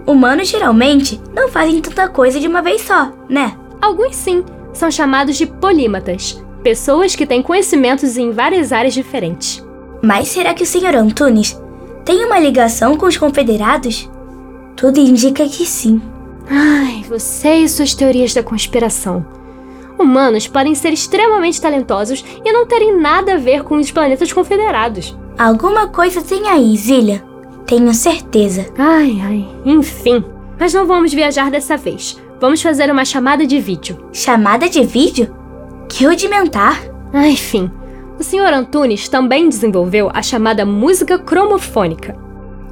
Humanos 0.07 0.47
geralmente 0.47 1.21
não 1.31 1.47
fazem 1.47 1.79
tanta 1.79 2.07
coisa 2.07 2.39
de 2.39 2.47
uma 2.47 2.63
vez 2.63 2.81
só, 2.81 3.13
né? 3.29 3.55
Alguns 3.79 4.15
sim, 4.15 4.43
são 4.73 4.89
chamados 4.89 5.37
de 5.37 5.45
polímatas, 5.45 6.43
pessoas 6.63 7.15
que 7.15 7.27
têm 7.27 7.43
conhecimentos 7.43 8.17
em 8.17 8.31
várias 8.31 8.71
áreas 8.71 8.95
diferentes. 8.95 9.63
Mas 10.01 10.29
será 10.29 10.55
que 10.55 10.63
o 10.63 10.65
Sr. 10.65 10.95
Antunes 10.95 11.55
tem 12.03 12.25
uma 12.25 12.39
ligação 12.39 12.97
com 12.97 13.05
os 13.05 13.15
confederados? 13.15 14.09
Tudo 14.75 14.99
indica 14.99 15.47
que 15.47 15.67
sim. 15.67 16.01
Ai, 16.49 17.03
você 17.07 17.55
e 17.55 17.69
suas 17.69 17.93
teorias 17.93 18.33
da 18.33 18.41
conspiração. 18.41 19.25
Humanos 19.99 20.47
podem 20.47 20.75
ser 20.75 20.93
extremamente 20.93 21.59
talentosos 21.59 22.23
e 22.45 22.51
não 22.51 22.65
terem 22.67 22.97
nada 22.99 23.33
a 23.33 23.37
ver 23.37 23.63
com 23.63 23.77
os 23.77 23.91
planetas 23.91 24.31
confederados. 24.31 25.17
Alguma 25.37 25.87
coisa 25.87 26.21
tem 26.21 26.47
aí, 26.47 26.75
Zilha. 26.77 27.23
Tenho 27.65 27.93
certeza. 27.93 28.67
Ai, 28.77 29.19
ai, 29.21 29.47
enfim. 29.65 30.23
Mas 30.59 30.73
não 30.73 30.85
vamos 30.85 31.13
viajar 31.13 31.51
dessa 31.51 31.75
vez. 31.75 32.17
Vamos 32.39 32.61
fazer 32.61 32.91
uma 32.91 33.03
chamada 33.03 33.45
de 33.45 33.59
vídeo. 33.59 34.07
Chamada 34.13 34.69
de 34.69 34.83
vídeo? 34.83 35.35
Que 35.89 36.05
rudimentar. 36.05 36.79
Ah, 37.11 37.27
enfim. 37.27 37.69
O 38.19 38.23
Sr. 38.23 38.53
Antunes 38.53 39.09
também 39.09 39.49
desenvolveu 39.49 40.09
a 40.13 40.21
chamada 40.21 40.65
música 40.65 41.19
cromofônica. 41.19 42.15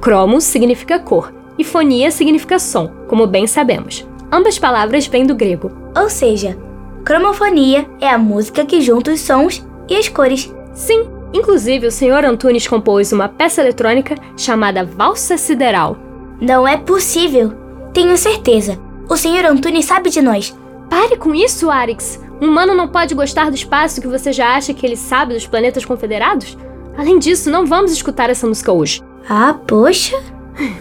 Cromo 0.00 0.40
significa 0.40 0.98
cor 0.98 1.32
e 1.58 1.64
fonia 1.64 2.10
significa 2.10 2.58
som, 2.58 2.88
como 3.08 3.26
bem 3.26 3.46
sabemos. 3.46 4.06
Ambas 4.30 4.58
palavras 4.58 5.06
vêm 5.06 5.26
do 5.26 5.34
grego. 5.34 5.70
Ou 5.96 6.10
seja, 6.10 6.58
cromofonia 7.04 7.86
é 8.00 8.08
a 8.08 8.18
música 8.18 8.64
que 8.64 8.80
junta 8.80 9.12
os 9.12 9.20
sons 9.20 9.64
e 9.88 9.96
as 9.96 10.08
cores. 10.08 10.52
Sim, 10.74 11.06
inclusive 11.32 11.86
o 11.86 11.92
Sr. 11.92 12.24
Antunes 12.24 12.66
compôs 12.66 13.12
uma 13.12 13.28
peça 13.28 13.60
eletrônica 13.60 14.14
chamada 14.36 14.84
Valsa 14.84 15.36
Sideral. 15.36 15.96
Não 16.40 16.66
é 16.66 16.76
possível. 16.76 17.52
Tenho 17.92 18.16
certeza. 18.16 18.78
O 19.08 19.16
Sr. 19.16 19.46
Antunes 19.46 19.84
sabe 19.86 20.10
de 20.10 20.20
nós. 20.20 20.56
Pare 20.90 21.16
com 21.16 21.34
isso, 21.34 21.70
Arix. 21.70 22.20
Um 22.40 22.48
humano 22.48 22.74
não 22.74 22.88
pode 22.88 23.14
gostar 23.14 23.48
do 23.50 23.54
espaço 23.54 24.00
que 24.00 24.08
você 24.08 24.32
já 24.32 24.54
acha 24.54 24.74
que 24.74 24.84
ele 24.84 24.96
sabe 24.96 25.32
dos 25.32 25.46
planetas 25.46 25.84
confederados? 25.84 26.58
Além 26.96 27.18
disso, 27.18 27.50
não 27.50 27.64
vamos 27.64 27.92
escutar 27.92 28.28
essa 28.28 28.46
música 28.46 28.72
hoje. 28.72 29.02
Ah, 29.28 29.54
poxa. 29.66 30.20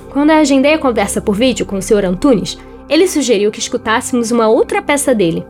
Quando 0.09 0.29
eu 0.29 0.37
agendei 0.37 0.73
a 0.73 0.79
conversa 0.79 1.21
por 1.21 1.35
vídeo 1.35 1.65
com 1.65 1.77
o 1.77 1.81
Sr. 1.81 2.05
Antunes, 2.05 2.57
ele 2.87 3.07
sugeriu 3.07 3.51
que 3.51 3.59
escutássemos 3.59 4.31
uma 4.31 4.47
outra 4.47 4.81
peça 4.81 5.13
dele. 5.13 5.45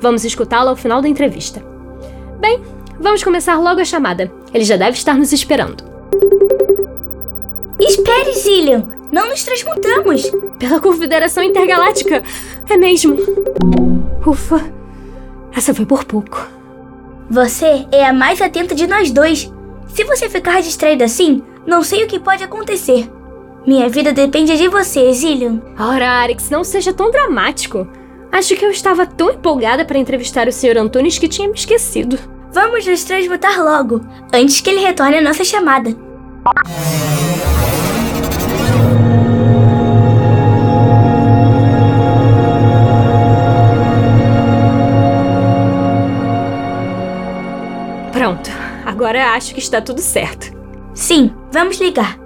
Vamos 0.00 0.24
escutá-la 0.24 0.70
ao 0.70 0.76
final 0.76 1.02
da 1.02 1.08
entrevista. 1.08 1.62
Bem, 2.40 2.60
vamos 2.98 3.22
começar 3.22 3.58
logo 3.58 3.80
a 3.80 3.84
chamada. 3.84 4.30
Ele 4.52 4.64
já 4.64 4.76
deve 4.76 4.96
estar 4.96 5.14
nos 5.14 5.32
esperando. 5.32 5.84
Espere, 7.80 8.32
Zillian! 8.34 8.88
Não 9.12 9.28
nos 9.28 9.44
transmutamos! 9.44 10.30
Pela 10.58 10.80
Confederação 10.80 11.42
Intergaláctica! 11.42 12.22
É 12.68 12.76
mesmo! 12.76 13.16
Ufa! 14.26 14.64
Essa 15.54 15.72
foi 15.72 15.86
por 15.86 16.04
pouco. 16.04 16.46
Você 17.30 17.86
é 17.92 18.04
a 18.04 18.12
mais 18.12 18.40
atenta 18.40 18.74
de 18.74 18.86
nós 18.86 19.10
dois. 19.10 19.52
Se 19.88 20.04
você 20.04 20.28
ficar 20.28 20.62
distraído 20.62 21.04
assim, 21.04 21.42
não 21.66 21.82
sei 21.82 22.04
o 22.04 22.06
que 22.06 22.18
pode 22.18 22.42
acontecer. 22.42 23.10
Minha 23.66 23.88
vida 23.88 24.12
depende 24.12 24.56
de 24.56 24.68
você, 24.68 25.12
Zillion. 25.12 25.58
Ora, 25.76 26.08
Arix, 26.08 26.48
não 26.50 26.62
seja 26.62 26.92
tão 26.92 27.10
dramático. 27.10 27.84
Acho 28.30 28.54
que 28.54 28.64
eu 28.64 28.70
estava 28.70 29.04
tão 29.04 29.32
empolgada 29.32 29.84
para 29.84 29.98
entrevistar 29.98 30.46
o 30.46 30.52
Sr. 30.52 30.78
Antunes 30.78 31.18
que 31.18 31.26
tinha 31.26 31.48
me 31.48 31.54
esquecido. 31.54 32.16
Vamos 32.52 32.86
nos 32.86 33.02
transmutar 33.02 33.60
logo, 33.60 34.02
antes 34.32 34.60
que 34.60 34.70
ele 34.70 34.80
retorne 34.82 35.16
a 35.16 35.20
nossa 35.20 35.42
chamada. 35.42 35.90
Pronto, 48.12 48.48
agora 48.84 49.32
acho 49.34 49.52
que 49.52 49.60
está 49.60 49.82
tudo 49.82 50.00
certo. 50.00 50.56
Sim, 50.94 51.32
vamos 51.50 51.80
ligar. 51.80 52.25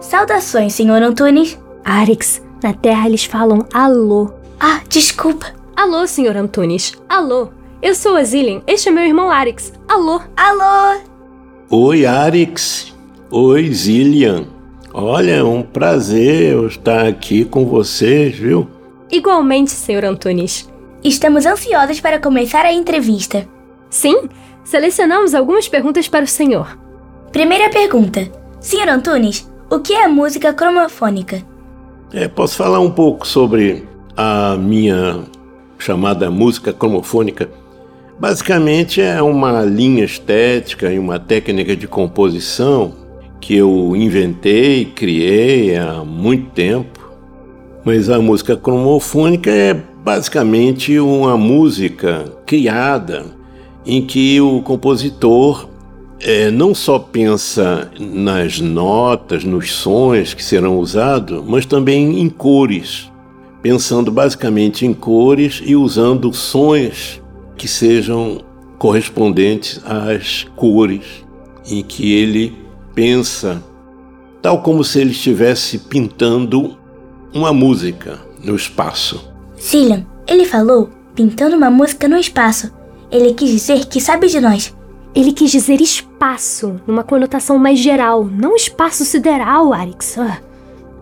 Saudações, 0.00 0.74
Sr. 0.74 1.02
Antunes. 1.02 1.58
Arix, 1.84 2.42
na 2.62 2.72
Terra 2.72 3.06
eles 3.06 3.24
falam 3.24 3.66
alô. 3.72 4.32
Ah, 4.58 4.80
desculpa. 4.88 5.54
Alô, 5.76 6.06
Sr. 6.06 6.36
Antunes. 6.36 6.94
Alô. 7.08 7.48
Eu 7.82 7.94
sou 7.94 8.16
a 8.16 8.24
Zillian. 8.24 8.62
Este 8.66 8.88
é 8.88 8.92
meu 8.92 9.04
irmão 9.04 9.30
Arix. 9.30 9.72
Alô. 9.88 10.20
Alô. 10.36 11.00
Oi, 11.70 12.06
Arix. 12.06 12.94
Oi, 13.30 13.72
Zillian. 13.72 14.46
Olha, 14.92 15.32
é 15.32 15.44
um 15.44 15.62
prazer 15.62 16.52
eu 16.52 16.66
estar 16.66 17.06
aqui 17.06 17.44
com 17.44 17.66
vocês, 17.66 18.34
viu? 18.36 18.66
Igualmente, 19.10 19.70
Sr. 19.70 20.04
Antunes. 20.04 20.68
Estamos 21.04 21.44
ansiosos 21.44 22.00
para 22.00 22.18
começar 22.18 22.64
a 22.64 22.72
entrevista. 22.72 23.46
Sim, 23.90 24.28
selecionamos 24.64 25.34
algumas 25.34 25.68
perguntas 25.68 26.08
para 26.08 26.24
o 26.24 26.28
senhor. 26.28 26.78
Primeira 27.32 27.68
pergunta. 27.70 28.30
Sr. 28.60 28.88
Antunes, 28.88 29.50
o 29.70 29.78
que 29.80 29.92
é 29.92 30.08
música 30.08 30.52
cromofônica? 30.52 31.42
É, 32.12 32.28
posso 32.28 32.56
falar 32.56 32.80
um 32.80 32.90
pouco 32.90 33.26
sobre 33.26 33.86
a 34.16 34.56
minha 34.56 35.24
chamada 35.78 36.30
música 36.30 36.72
cromofônica? 36.72 37.50
Basicamente 38.18 39.02
é 39.02 39.20
uma 39.20 39.62
linha 39.62 40.04
estética 40.04 40.90
e 40.90 40.98
uma 40.98 41.18
técnica 41.18 41.76
de 41.76 41.86
composição 41.86 42.94
que 43.40 43.54
eu 43.54 43.94
inventei, 43.94 44.86
criei 44.86 45.76
há 45.76 46.02
muito 46.04 46.50
tempo. 46.52 46.98
Mas 47.84 48.08
a 48.08 48.18
música 48.18 48.56
cromofônica 48.56 49.50
é 49.50 49.74
basicamente 49.74 50.98
uma 50.98 51.36
música 51.36 52.24
criada 52.46 53.26
em 53.84 54.04
que 54.04 54.40
o 54.40 54.62
compositor 54.62 55.68
é, 56.20 56.50
não 56.50 56.74
só 56.74 56.98
pensa 56.98 57.90
nas 57.98 58.60
notas, 58.60 59.44
nos 59.44 59.72
sons 59.72 60.34
que 60.34 60.42
serão 60.42 60.78
usados, 60.78 61.42
mas 61.46 61.66
também 61.66 62.20
em 62.20 62.28
cores, 62.28 63.10
pensando 63.62 64.10
basicamente 64.10 64.86
em 64.86 64.94
cores 64.94 65.60
e 65.64 65.76
usando 65.76 66.32
sons 66.32 67.20
que 67.56 67.68
sejam 67.68 68.40
correspondentes 68.78 69.80
às 69.84 70.44
cores 70.56 71.02
em 71.68 71.82
que 71.82 72.12
ele 72.12 72.56
pensa, 72.94 73.62
tal 74.40 74.62
como 74.62 74.84
se 74.84 75.00
ele 75.00 75.10
estivesse 75.10 75.78
pintando 75.78 76.76
uma 77.34 77.52
música 77.52 78.20
no 78.42 78.54
espaço. 78.54 79.32
Cillian, 79.56 80.06
ele 80.26 80.44
falou 80.44 80.90
pintando 81.14 81.56
uma 81.56 81.70
música 81.70 82.06
no 82.06 82.18
espaço. 82.18 82.70
Ele 83.10 83.32
quis 83.32 83.50
dizer 83.50 83.86
que 83.86 84.00
sabe 84.00 84.28
de 84.28 84.40
nós. 84.40 84.75
Ele 85.16 85.32
quis 85.32 85.50
dizer 85.50 85.80
espaço, 85.80 86.78
numa 86.86 87.02
conotação 87.02 87.58
mais 87.58 87.78
geral, 87.78 88.22
não 88.22 88.54
espaço 88.54 89.02
sideral, 89.02 89.72
Arix. 89.72 90.18
Ah. 90.18 90.38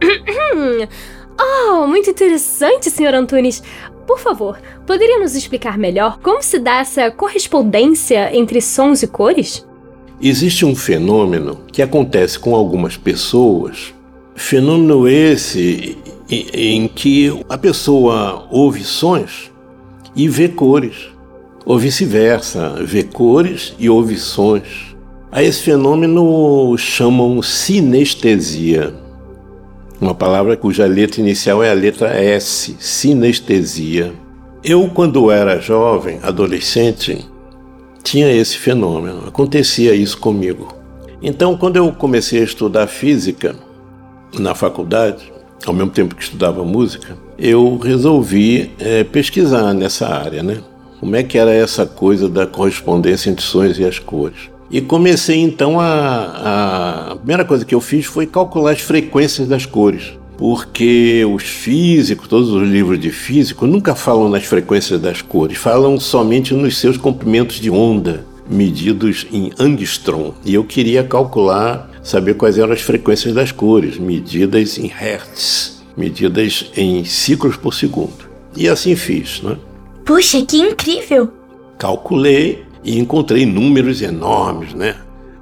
Oh, 1.37 1.89
muito 1.89 2.09
interessante, 2.09 2.89
Sr. 2.89 3.13
Antunes. 3.13 3.61
Por 4.07 4.21
favor, 4.21 4.57
poderia 4.87 5.19
nos 5.19 5.35
explicar 5.35 5.77
melhor 5.77 6.21
como 6.21 6.41
se 6.41 6.61
dá 6.61 6.77
essa 6.77 7.11
correspondência 7.11 8.31
entre 8.33 8.61
sons 8.61 9.03
e 9.03 9.09
cores? 9.09 9.67
Existe 10.23 10.65
um 10.65 10.77
fenômeno 10.77 11.59
que 11.73 11.83
acontece 11.83 12.39
com 12.39 12.55
algumas 12.55 12.97
pessoas, 12.97 13.93
fenômeno 14.37 15.09
esse 15.09 15.99
em 16.31 16.87
que 16.87 17.37
a 17.49 17.59
pessoa 17.59 18.47
ouve 18.49 18.85
sons 18.85 19.51
e 20.15 20.29
vê 20.29 20.49
cores, 20.49 21.09
ou 21.65 21.79
vice-versa, 21.79 22.75
vê 22.85 23.03
cores 23.03 23.75
e 23.79 23.89
ouve 23.89 24.17
sons. 24.17 24.95
A 25.33 25.43
esse 25.43 25.63
fenômeno 25.63 26.77
chamam 26.79 27.43
sinestesia, 27.43 28.95
uma 30.01 30.15
palavra 30.15 30.57
cuja 30.57 30.87
letra 30.87 31.21
inicial 31.21 31.63
é 31.63 31.71
a 31.71 31.75
letra 31.75 32.09
S, 32.09 32.77
sinestesia. 32.79 34.13
Eu, 34.63 34.89
quando 34.89 35.31
era 35.31 35.61
jovem, 35.61 36.19
adolescente, 36.23 37.25
tinha 38.03 38.31
esse 38.31 38.59
fenômeno, 38.59 39.27
acontecia 39.27 39.95
isso 39.95 40.19
comigo. 40.19 40.69
Então, 41.23 41.57
quando 41.57 41.77
eu 41.77 41.91
comecei 41.93 42.41
a 42.41 42.45
estudar 42.45 42.87
física 42.87 43.57
na 44.39 44.55
faculdade, 44.55 45.33
ao 45.65 45.73
mesmo 45.73 45.91
tempo 45.91 46.15
que 46.15 46.23
estudava 46.23 46.65
música, 46.65 47.17
eu 47.39 47.79
resolvi 47.79 48.73
é, 48.79 49.05
pesquisar 49.05 49.73
nessa 49.73 50.07
área, 50.09 50.43
né? 50.43 50.59
Como 51.05 51.17
é 51.17 51.23
que 51.23 51.37
era 51.37 51.53
essa 51.53 51.85
coisa 51.85 52.31
da 52.31 52.47
correspondência 52.47 53.29
entre 53.29 53.45
sons 53.45 53.79
e 53.79 53.85
as 53.85 53.99
cores. 53.99 54.49
E 54.71 54.81
comecei 54.81 55.39
então 55.39 55.79
a, 55.79 57.11
a. 57.11 57.17
Primeira 57.17 57.45
coisa 57.45 57.63
que 57.63 57.75
eu 57.75 57.81
fiz 57.81 58.07
foi 58.07 58.27
calcular 58.27 58.71
as 58.71 58.81
frequências 58.81 59.47
das 59.47 59.67
cores. 59.67 60.19
Porque 60.39 61.23
os 61.27 61.43
físicos, 61.43 62.27
todos 62.27 62.49
os 62.49 62.67
livros 62.67 62.99
de 62.99 63.11
físico, 63.11 63.67
nunca 63.67 63.95
falam 63.95 64.31
nas 64.31 64.47
frequências 64.47 64.99
das 64.99 65.21
cores, 65.21 65.59
falam 65.59 66.01
somente 66.01 66.55
nos 66.55 66.79
seus 66.79 66.97
comprimentos 66.97 67.57
de 67.57 67.69
onda, 67.69 68.25
medidos 68.49 69.27
em 69.31 69.53
angstrom. 69.59 70.33
E 70.43 70.55
eu 70.55 70.65
queria 70.65 71.05
calcular 71.05 71.91
saber 72.03 72.33
quais 72.33 72.57
eram 72.57 72.73
as 72.73 72.81
frequências 72.81 73.35
das 73.35 73.53
cores, 73.53 73.99
medidas 73.99 74.79
em 74.79 74.87
hertz, 74.87 75.85
medidas 75.95 76.71
em 76.75 77.05
ciclos 77.05 77.59
por 77.59 77.75
segundo. 77.75 78.25
E 78.57 78.71
assim 78.71 78.97
fiz, 78.97 79.43
né? 79.43 79.59
Puxa, 80.05 80.45
que 80.45 80.59
incrível! 80.59 81.33
Calculei 81.79 82.63
e 82.85 82.99
encontrei 82.99 83.47
números 83.47 84.03
enormes, 84.03 84.75
né? 84.75 84.97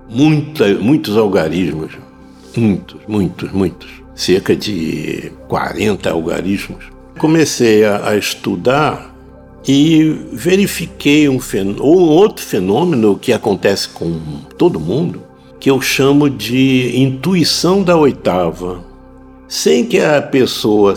Muita, 0.08 0.72
muitos 0.74 1.16
algarismos, 1.16 1.92
muitos, 2.56 3.00
muitos, 3.08 3.50
muitos, 3.50 3.90
cerca 4.14 4.54
de 4.54 5.32
40 5.48 6.10
algarismos. 6.10 6.84
Comecei 7.18 7.84
a, 7.84 8.10
a 8.10 8.16
estudar 8.16 9.12
e 9.66 10.16
verifiquei 10.32 11.28
um, 11.28 11.40
fenômeno, 11.40 11.84
um 11.84 12.08
outro 12.08 12.44
fenômeno 12.44 13.18
que 13.18 13.32
acontece 13.32 13.88
com 13.88 14.20
todo 14.56 14.78
mundo, 14.78 15.22
que 15.58 15.70
eu 15.70 15.80
chamo 15.80 16.30
de 16.30 17.00
intuição 17.00 17.82
da 17.82 17.96
oitava. 17.96 18.84
Sem 19.48 19.84
que 19.84 19.98
a 19.98 20.22
pessoa 20.22 20.94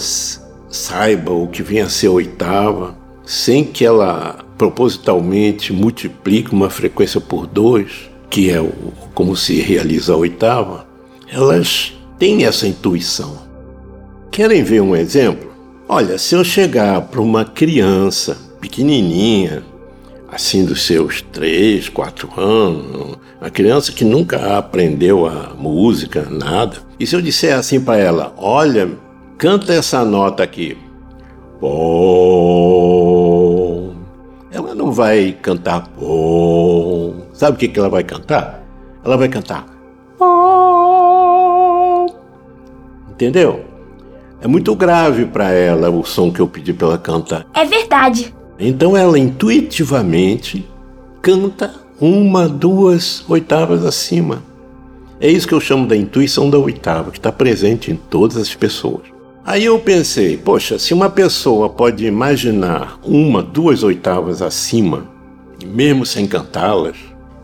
saiba 0.69 1.31
o 1.31 1.47
que 1.47 1.63
vem 1.63 1.81
a 1.81 1.89
ser 1.89 2.09
oitava, 2.09 2.95
sem 3.25 3.63
que 3.63 3.83
ela 3.83 4.37
propositalmente 4.57 5.73
multiplique 5.73 6.53
uma 6.53 6.69
frequência 6.69 7.19
por 7.19 7.47
dois, 7.47 8.09
que 8.29 8.49
é 8.49 8.61
o, 8.61 8.71
como 9.13 9.35
se 9.35 9.59
realiza 9.59 10.13
a 10.13 10.17
oitava, 10.17 10.87
elas 11.27 11.93
têm 12.19 12.45
essa 12.45 12.67
intuição. 12.67 13.37
Querem 14.31 14.63
ver 14.63 14.81
um 14.81 14.95
exemplo? 14.95 15.51
Olha, 15.87 16.17
se 16.17 16.35
eu 16.35 16.43
chegar 16.43 17.01
para 17.03 17.21
uma 17.21 17.45
criança 17.45 18.37
pequenininha, 18.59 19.63
assim 20.27 20.65
dos 20.65 20.81
seus 20.81 21.21
três, 21.21 21.87
quatro 21.87 22.29
anos, 22.37 23.17
a 23.39 23.49
criança 23.49 23.91
que 23.91 24.03
nunca 24.03 24.57
aprendeu 24.57 25.25
a 25.25 25.53
música, 25.57 26.27
nada. 26.29 26.77
E 26.99 27.05
se 27.05 27.15
eu 27.15 27.21
disser 27.21 27.57
assim 27.57 27.79
para 27.79 27.97
ela, 27.97 28.33
olha, 28.37 28.91
canta 29.37 29.73
essa 29.73 30.03
nota 30.03 30.43
aqui, 30.43 30.77
bom, 31.61 33.14
ela 34.55 34.73
não 34.73 34.89
vai 34.89 35.35
cantar 35.41 35.89
bom. 35.99 37.27
Sabe 37.33 37.57
o 37.57 37.59
que, 37.59 37.67
que 37.67 37.77
ela 37.77 37.89
vai 37.89 38.05
cantar? 38.05 38.63
Ela 39.03 39.17
vai 39.17 39.27
cantar 39.27 39.65
bom. 40.17 42.05
Entendeu? 43.11 43.65
É 44.39 44.47
muito 44.47 44.73
grave 44.73 45.25
para 45.25 45.51
ela 45.51 45.89
o 45.89 46.05
som 46.05 46.31
que 46.31 46.39
eu 46.39 46.47
pedi 46.47 46.71
para 46.71 46.87
ela 46.87 46.97
cantar. 46.97 47.45
É 47.53 47.65
verdade. 47.65 48.33
Então 48.57 48.95
ela 48.95 49.19
intuitivamente 49.19 50.65
canta 51.21 51.73
uma, 51.99 52.47
duas 52.47 53.25
oitavas 53.27 53.83
acima. 53.83 54.41
É 55.19 55.29
isso 55.29 55.45
que 55.47 55.53
eu 55.53 55.59
chamo 55.59 55.85
da 55.85 55.97
intuição 55.97 56.49
da 56.49 56.57
oitava, 56.57 57.11
que 57.11 57.17
está 57.17 57.31
presente 57.31 57.91
em 57.91 57.95
todas 57.95 58.37
as 58.37 58.55
pessoas. 58.55 59.14
Aí 59.45 59.65
eu 59.65 59.77
pensei, 59.77 60.37
poxa, 60.37 60.79
se 60.79 60.91
uma 60.91 61.07
pessoa 61.07 61.69
pode 61.69 62.03
imaginar 62.03 62.99
uma, 63.03 63.43
duas 63.43 63.83
oitavas 63.83 64.41
acima, 64.41 65.05
mesmo 65.63 66.03
sem 66.03 66.25
cantá-las, 66.25 66.97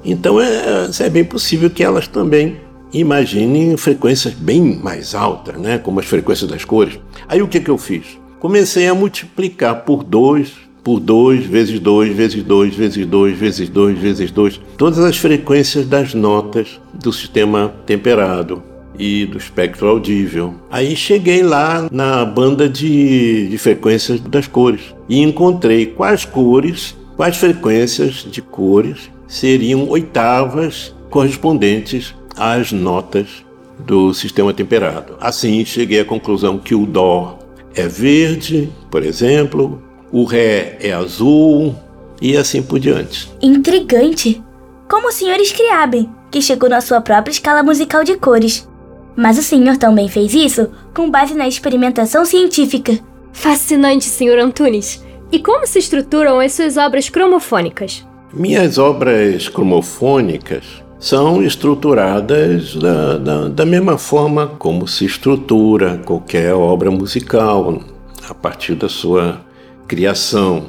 Então 0.04 0.42
é, 0.42 0.90
é 1.00 1.10
bem 1.12 1.24
possível 1.24 1.70
que 1.70 1.84
elas 1.84 2.08
também 2.08 2.58
imaginem 2.92 3.78
frequências 3.78 4.34
bem 4.34 4.80
mais 4.82 5.14
altas, 5.14 5.56
né? 5.58 5.78
como 5.78 6.00
as 6.00 6.08
frequências 6.08 6.50
das 6.50 6.66
cores. 6.66 7.00
Aí 7.28 7.40
o 7.40 7.48
que, 7.48 7.60
que 7.60 7.70
eu 7.70 7.78
fiz? 7.78 8.20
Comecei 8.40 8.88
a 8.88 8.96
multiplicar 8.96 9.86
por 9.86 10.04
2, 10.04 10.54
por 10.84 11.00
2, 11.00 11.46
vezes 11.46 11.80
2, 11.80 12.16
vezes 12.16 12.42
2, 12.42 12.76
vezes 12.76 13.06
2, 13.06 13.38
vezes 13.38 13.70
2, 13.70 14.00
vezes 14.00 14.32
2, 14.32 14.60
todas 14.76 14.98
as 14.98 15.18
frequências 15.18 15.86
das 15.86 16.16
notas 16.16 16.82
do 16.96 17.14
sistema 17.14 17.72
temperado 17.86 18.71
e 19.02 19.26
do 19.26 19.38
espectro 19.38 19.88
audível. 19.88 20.54
Aí 20.70 20.96
cheguei 20.96 21.42
lá 21.42 21.90
na 21.92 22.24
banda 22.24 22.70
de, 22.70 23.50
de 23.50 23.58
frequências 23.58 24.20
das 24.20 24.46
cores 24.46 24.94
e 25.10 25.20
encontrei 25.20 25.88
quais 25.88 26.24
cores, 26.24 26.96
quais 27.18 27.36
frequências 27.36 28.28
de 28.30 28.44
cores 28.44 29.10
seriam 29.28 29.90
oitavas 29.90 30.94
correspondentes 31.10 32.14
às 32.38 32.72
notas 32.72 33.44
do 33.80 34.14
sistema 34.14 34.54
temperado. 34.54 35.16
Assim, 35.20 35.66
cheguei 35.66 36.00
à 36.00 36.06
conclusão 36.06 36.60
que 36.60 36.76
o 36.76 36.86
Dó 36.86 37.40
é 37.74 37.88
verde, 37.88 38.72
por 38.92 39.04
exemplo, 39.04 39.82
o 40.12 40.26
Ré 40.26 40.78
é 40.80 40.92
azul 40.92 41.76
e 42.22 42.38
assim 42.38 42.62
por 42.62 42.80
diante. 42.80 43.32
Intrigante! 43.42 44.44
Como 44.88 45.08
o 45.08 45.12
Sr. 45.12 45.40
Scriabin, 45.40 46.10
que 46.30 46.42
chegou 46.42 46.70
na 46.70 46.82
sua 46.82 47.02
própria 47.02 47.32
escala 47.32 47.64
musical 47.64 48.04
de 48.04 48.16
cores. 48.18 48.70
Mas 49.16 49.38
o 49.38 49.44
senhor 49.44 49.78
também 49.78 50.08
fez 50.08 50.34
isso 50.34 50.70
com 50.94 51.10
base 51.10 51.34
na 51.34 51.48
experimentação 51.48 52.26
científica. 52.26 52.98
Fascinante, 53.34 54.06
Sr. 54.06 54.40
Antunes. 54.40 55.04
E 55.32 55.40
como 55.40 55.66
se 55.66 55.80
estruturam 55.80 56.40
as 56.40 56.54
suas 56.54 56.78
obras 56.78 57.10
cromofônicas? 57.10 58.06
Minhas 58.34 58.78
obras 58.78 59.48
cromofônicas 59.48 60.82
são 61.00 61.42
estruturadas 61.42 62.76
da, 62.76 63.18
da, 63.18 63.48
da, 63.48 63.66
mesma 63.66 63.98
forma 63.98 64.48
como 64.48 64.88
se 64.88 65.06
estrutura 65.06 65.98
qualquer 66.06 66.54
obra 66.54 66.92
musical, 66.92 67.82
a 68.30 68.34
partir 68.34 68.76
da 68.76 68.88
sua 68.88 69.42
criação. 69.88 70.66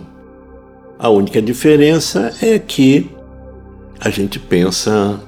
A 0.98 1.08
única 1.08 1.42
diferença 1.42 2.32
é 2.40 2.58
que 2.58 3.10
a 4.00 4.08
gente 4.08 4.38
pensa 4.38 5.20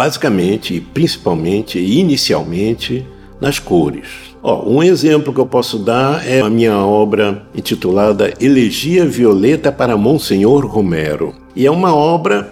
basicamente 0.00 0.80
principalmente 0.94 1.78
e 1.78 1.98
inicialmente 1.98 3.06
nas 3.38 3.58
cores. 3.58 4.06
Um 4.42 4.82
exemplo 4.82 5.30
que 5.30 5.38
eu 5.38 5.44
posso 5.44 5.78
dar 5.78 6.26
é 6.26 6.40
a 6.40 6.48
minha 6.48 6.78
obra 6.78 7.46
intitulada 7.54 8.32
Elegia 8.40 9.04
Violeta 9.04 9.70
para 9.70 9.98
Monsenhor 9.98 10.64
Romero. 10.64 11.34
E 11.54 11.66
é 11.66 11.70
uma 11.70 11.94
obra 11.94 12.50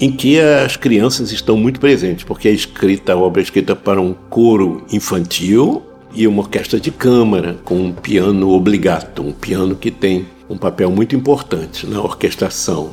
em 0.00 0.12
que 0.12 0.38
as 0.38 0.76
crianças 0.76 1.32
estão 1.32 1.56
muito 1.56 1.80
presentes, 1.80 2.22
porque 2.22 2.46
é 2.46 2.52
escrita, 2.52 3.12
a 3.12 3.16
obra 3.16 3.42
é 3.42 3.42
escrita 3.42 3.74
para 3.74 4.00
um 4.00 4.14
coro 4.30 4.84
infantil 4.92 5.82
e 6.14 6.28
uma 6.28 6.42
orquestra 6.42 6.78
de 6.78 6.92
câmara 6.92 7.56
com 7.64 7.74
um 7.74 7.92
piano 7.92 8.50
obligato, 8.50 9.20
um 9.20 9.32
piano 9.32 9.74
que 9.74 9.90
tem 9.90 10.26
um 10.48 10.56
papel 10.56 10.92
muito 10.92 11.16
importante 11.16 11.88
na 11.88 12.00
orquestração. 12.00 12.90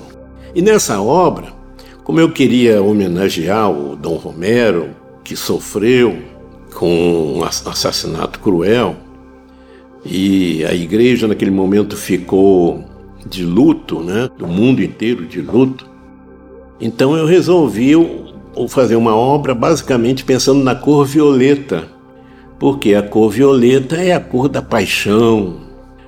E 0.56 0.62
nessa 0.64 1.00
obra, 1.00 1.54
como 2.06 2.20
eu 2.20 2.30
queria 2.30 2.84
homenagear 2.84 3.72
o 3.72 3.96
Dom 3.96 4.16
Romero, 4.18 4.92
que 5.24 5.36
sofreu 5.36 6.20
com 6.76 7.40
um 7.40 7.44
assassinato 7.44 8.40
cruel, 8.40 8.96
e 10.06 10.64
a 10.66 10.74
igreja 10.76 11.28
naquele 11.28 11.50
momento 11.50 11.98
ficou 11.98 12.86
de 13.26 13.44
luto, 13.44 14.02
né? 14.02 14.30
Do 14.38 14.46
mundo 14.46 14.84
inteiro 14.84 15.26
de 15.26 15.42
luto. 15.42 15.90
Então 16.80 17.18
eu 17.18 17.26
resolvi 17.26 17.94
fazer 18.70 18.96
uma 18.96 19.16
obra 19.16 19.56
basicamente 19.56 20.24
pensando 20.24 20.64
na 20.64 20.76
cor 20.76 21.08
violeta, 21.08 21.88
porque 22.60 22.94
a 22.94 23.02
cor 23.02 23.32
violeta 23.32 23.96
é 23.96 24.14
a 24.14 24.20
cor 24.20 24.48
da 24.48 24.62
paixão, 24.62 25.56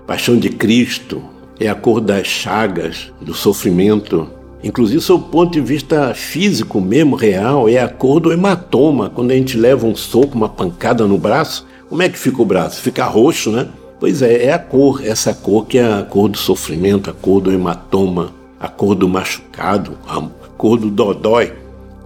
paixão 0.06 0.38
de 0.38 0.50
Cristo, 0.50 1.24
é 1.60 1.68
a 1.68 1.74
cor 1.74 2.00
das 2.00 2.28
chagas, 2.28 3.12
do 3.20 3.34
sofrimento. 3.34 4.37
Inclusive, 4.64 5.06
do 5.06 5.20
ponto 5.20 5.52
de 5.52 5.62
vista 5.62 6.14
físico 6.14 6.82
mesmo, 6.82 7.16
real, 7.16 7.70
é 7.70 7.80
a 7.80 7.88
cor 7.88 8.20
do 8.20 8.32
hematoma. 8.32 9.10
Quando 9.10 9.32
a 9.32 9.36
gente 9.36 9.58
leva 9.58 9.86
um 9.86 9.96
soco, 9.96 10.36
uma 10.36 10.50
pancada 10.50 11.06
no 11.06 11.18
braço, 11.18 11.66
como 11.88 12.02
é 12.02 12.10
que 12.10 12.18
fica 12.18 12.42
o 12.42 12.46
braço? 12.46 12.82
Fica 12.82 13.06
roxo, 13.06 13.52
né? 13.52 13.68
Pois 14.00 14.22
é, 14.22 14.46
é 14.46 14.54
a 14.54 14.60
cor, 14.60 15.06
essa 15.06 15.34
cor 15.34 15.66
que 15.66 15.78
é 15.78 15.94
a 15.94 16.04
cor 16.04 16.30
do 16.30 16.38
sofrimento, 16.38 17.10
a 17.10 17.14
cor 17.14 17.42
do 17.42 17.52
hematoma, 17.52 18.34
a 18.60 18.68
cor 18.68 18.96
do 18.96 19.08
machucado, 19.08 19.98
a 20.08 20.22
cor 20.58 20.78
do 20.78 20.90
dodói. 20.90 21.54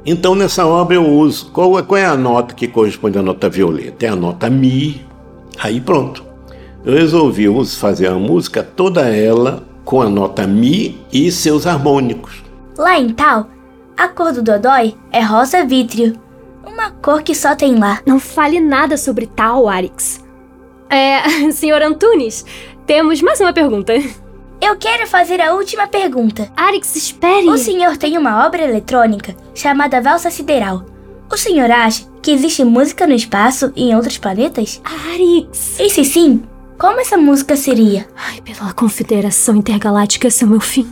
Então, 0.05 0.35
nessa 0.35 0.65
obra 0.65 0.95
eu 0.95 1.07
uso. 1.07 1.51
Qual, 1.51 1.77
é, 1.77 1.83
qual 1.83 1.97
é 1.97 2.05
a 2.05 2.17
nota 2.17 2.55
que 2.55 2.67
corresponde 2.67 3.17
à 3.17 3.21
nota 3.21 3.49
violeta? 3.49 4.05
É 4.05 4.09
a 4.09 4.15
nota 4.15 4.49
Mi. 4.49 5.01
Aí 5.57 5.79
pronto. 5.79 6.23
Eu 6.83 6.93
resolvi 6.93 7.45
fazer 7.75 8.07
a 8.07 8.15
música 8.15 8.63
toda 8.63 9.07
ela 9.07 9.63
com 9.91 10.01
a 10.01 10.09
nota 10.09 10.47
Mi 10.47 11.05
e 11.11 11.29
seus 11.29 11.67
harmônicos. 11.67 12.41
Lá 12.77 12.97
em 12.97 13.09
Tal, 13.09 13.49
a 13.97 14.07
cor 14.07 14.31
do 14.31 14.41
Dodói 14.41 14.95
é 15.11 15.19
rosa 15.19 15.65
vítreo. 15.65 16.17
Uma 16.65 16.91
cor 16.91 17.21
que 17.21 17.35
só 17.35 17.57
tem 17.57 17.75
lá. 17.77 17.99
Não 18.05 18.17
fale 18.17 18.61
nada 18.61 18.95
sobre 18.95 19.27
Tal, 19.27 19.67
Arix. 19.67 20.23
É, 20.89 21.19
senhor 21.51 21.81
Antunes, 21.81 22.45
temos 22.87 23.21
mais 23.21 23.41
uma 23.41 23.51
pergunta. 23.51 23.91
Eu 24.61 24.77
quero 24.77 25.05
fazer 25.07 25.41
a 25.41 25.55
última 25.55 25.85
pergunta. 25.87 26.49
Arix, 26.55 26.95
espere! 26.95 27.49
O 27.49 27.57
senhor 27.57 27.97
tem 27.97 28.17
uma 28.17 28.45
obra 28.45 28.63
eletrônica 28.63 29.35
chamada 29.53 29.99
Valsa 29.99 30.31
Sideral. 30.31 30.85
O 31.29 31.35
senhor 31.35 31.69
acha 31.69 32.05
que 32.21 32.31
existe 32.31 32.63
música 32.63 33.05
no 33.05 33.13
espaço 33.13 33.73
e 33.75 33.89
em 33.89 33.95
outros 33.95 34.17
planetas? 34.17 34.81
Arix! 34.85 35.77
E 35.81 35.89
se 35.89 36.05
sim, 36.05 36.43
como 36.81 36.99
essa 36.99 37.15
música 37.15 37.55
seria? 37.55 38.07
Ai, 38.15 38.41
pela 38.41 38.73
Confederação 38.73 39.55
Intergaláctica, 39.55 40.27
esse 40.27 40.43
é 40.43 40.47
o 40.47 40.49
meu 40.49 40.59
fim. 40.59 40.87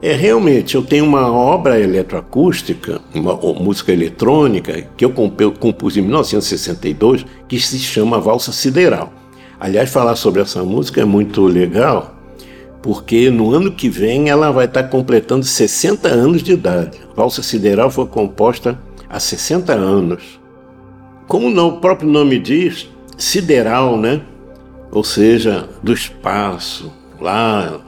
É, 0.00 0.12
realmente, 0.12 0.76
eu 0.76 0.82
tenho 0.82 1.04
uma 1.04 1.26
obra 1.28 1.80
eletroacústica, 1.80 3.00
uma 3.12 3.34
música 3.34 3.90
eletrônica, 3.90 4.86
que 4.96 5.04
eu 5.04 5.10
compus 5.10 5.96
em 5.96 6.02
1962, 6.02 7.26
que 7.48 7.58
se 7.58 7.80
chama 7.80 8.20
Valsa 8.20 8.52
Sideral. 8.52 9.12
Aliás, 9.58 9.90
falar 9.90 10.14
sobre 10.14 10.40
essa 10.40 10.62
música 10.62 11.00
é 11.00 11.04
muito 11.04 11.44
legal, 11.46 12.14
porque 12.80 13.28
no 13.28 13.52
ano 13.52 13.72
que 13.72 13.88
vem 13.88 14.28
ela 14.28 14.52
vai 14.52 14.66
estar 14.66 14.84
completando 14.84 15.44
60 15.44 16.06
anos 16.06 16.44
de 16.44 16.52
idade. 16.52 17.00
Valsa 17.16 17.42
Sideral 17.42 17.90
foi 17.90 18.06
composta 18.06 18.78
há 19.10 19.18
60 19.18 19.72
anos. 19.72 20.38
Como 21.26 21.48
o 21.48 21.80
próprio 21.80 22.08
nome 22.08 22.38
diz, 22.38 22.88
sideral, 23.18 23.98
né? 23.98 24.22
Ou 24.94 25.02
seja, 25.02 25.68
do 25.82 25.92
espaço, 25.92 26.90
lá 27.20 27.80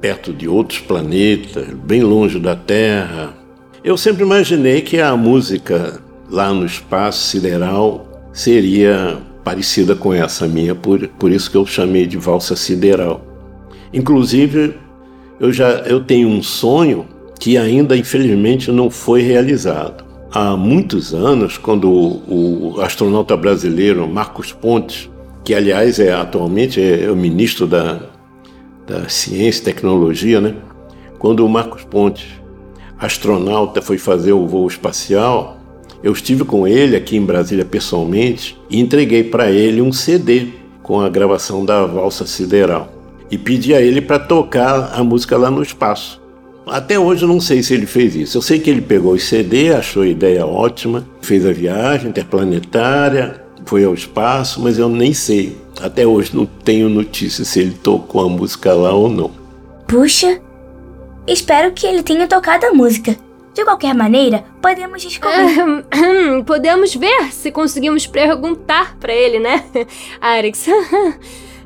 perto 0.00 0.32
de 0.32 0.48
outros 0.48 0.80
planetas, 0.80 1.68
bem 1.84 2.02
longe 2.02 2.40
da 2.40 2.56
Terra. 2.56 3.32
Eu 3.84 3.96
sempre 3.96 4.24
imaginei 4.24 4.80
que 4.80 5.00
a 5.00 5.16
música 5.16 6.00
lá 6.28 6.52
no 6.52 6.66
espaço 6.66 7.28
sideral 7.28 8.28
seria 8.32 9.18
parecida 9.44 9.94
com 9.94 10.12
essa 10.12 10.48
minha, 10.48 10.74
por, 10.74 11.06
por 11.06 11.30
isso 11.30 11.48
que 11.48 11.56
eu 11.56 11.64
chamei 11.64 12.06
de 12.06 12.16
valsa 12.16 12.56
sideral. 12.56 13.24
Inclusive, 13.92 14.74
eu 15.38 15.52
já 15.52 15.68
eu 15.80 16.00
tenho 16.00 16.28
um 16.28 16.42
sonho 16.42 17.06
que 17.38 17.56
ainda 17.56 17.96
infelizmente 17.96 18.72
não 18.72 18.90
foi 18.90 19.22
realizado. 19.22 20.04
Há 20.32 20.56
muitos 20.56 21.14
anos, 21.14 21.56
quando 21.56 21.88
o, 21.88 22.74
o 22.74 22.80
astronauta 22.80 23.36
brasileiro 23.36 24.06
Marcos 24.08 24.52
Pontes 24.52 25.08
que 25.44 25.54
aliás 25.54 25.98
é 25.98 26.12
atualmente 26.12 26.80
é 26.80 27.10
o 27.10 27.16
ministro 27.16 27.66
da, 27.66 28.00
da 28.86 29.08
Ciência 29.08 29.62
e 29.62 29.64
Tecnologia, 29.64 30.40
né? 30.40 30.54
Quando 31.18 31.44
o 31.44 31.48
Marcos 31.48 31.84
Pontes, 31.84 32.26
astronauta, 32.98 33.80
foi 33.80 33.98
fazer 33.98 34.32
o 34.32 34.46
voo 34.46 34.66
espacial, 34.66 35.58
eu 36.02 36.12
estive 36.12 36.44
com 36.44 36.66
ele 36.66 36.96
aqui 36.96 37.16
em 37.16 37.24
Brasília 37.24 37.64
pessoalmente 37.64 38.58
e 38.70 38.80
entreguei 38.80 39.22
para 39.24 39.50
ele 39.50 39.82
um 39.82 39.92
CD 39.92 40.48
com 40.82 41.00
a 41.00 41.08
gravação 41.08 41.64
da 41.64 41.84
Valsa 41.84 42.26
Sideral 42.26 42.90
e 43.30 43.38
pedi 43.38 43.74
a 43.74 43.80
ele 43.80 44.00
para 44.00 44.18
tocar 44.18 44.92
a 44.94 45.04
música 45.04 45.36
lá 45.36 45.50
no 45.50 45.62
espaço. 45.62 46.20
Até 46.66 46.98
hoje 46.98 47.26
não 47.26 47.40
sei 47.40 47.62
se 47.62 47.74
ele 47.74 47.86
fez 47.86 48.14
isso. 48.14 48.38
Eu 48.38 48.42
sei 48.42 48.58
que 48.58 48.70
ele 48.70 48.80
pegou 48.80 49.14
o 49.14 49.18
CD, 49.18 49.72
achou 49.72 50.02
a 50.02 50.06
ideia 50.08 50.46
ótima, 50.46 51.06
fez 51.20 51.44
a 51.44 51.52
viagem 51.52 52.10
interplanetária, 52.10 53.39
foi 53.64 53.84
ao 53.84 53.94
espaço, 53.94 54.60
mas 54.60 54.78
eu 54.78 54.88
nem 54.88 55.12
sei. 55.12 55.56
Até 55.80 56.06
hoje 56.06 56.34
não 56.34 56.44
tenho 56.44 56.88
notícia 56.88 57.44
se 57.44 57.60
ele 57.60 57.72
tocou 57.72 58.24
a 58.24 58.28
música 58.28 58.72
lá 58.74 58.92
ou 58.92 59.08
não. 59.08 59.30
Puxa, 59.86 60.40
espero 61.26 61.72
que 61.72 61.86
ele 61.86 62.02
tenha 62.02 62.26
tocado 62.26 62.66
a 62.66 62.72
música. 62.72 63.16
De 63.54 63.64
qualquer 63.64 63.94
maneira, 63.94 64.44
podemos 64.62 65.02
descobrir. 65.02 65.84
podemos 66.46 66.94
ver 66.94 67.32
se 67.32 67.50
conseguimos 67.50 68.06
perguntar 68.06 68.96
para 68.98 69.12
ele, 69.12 69.38
né, 69.38 69.64
Arix? 70.20 70.66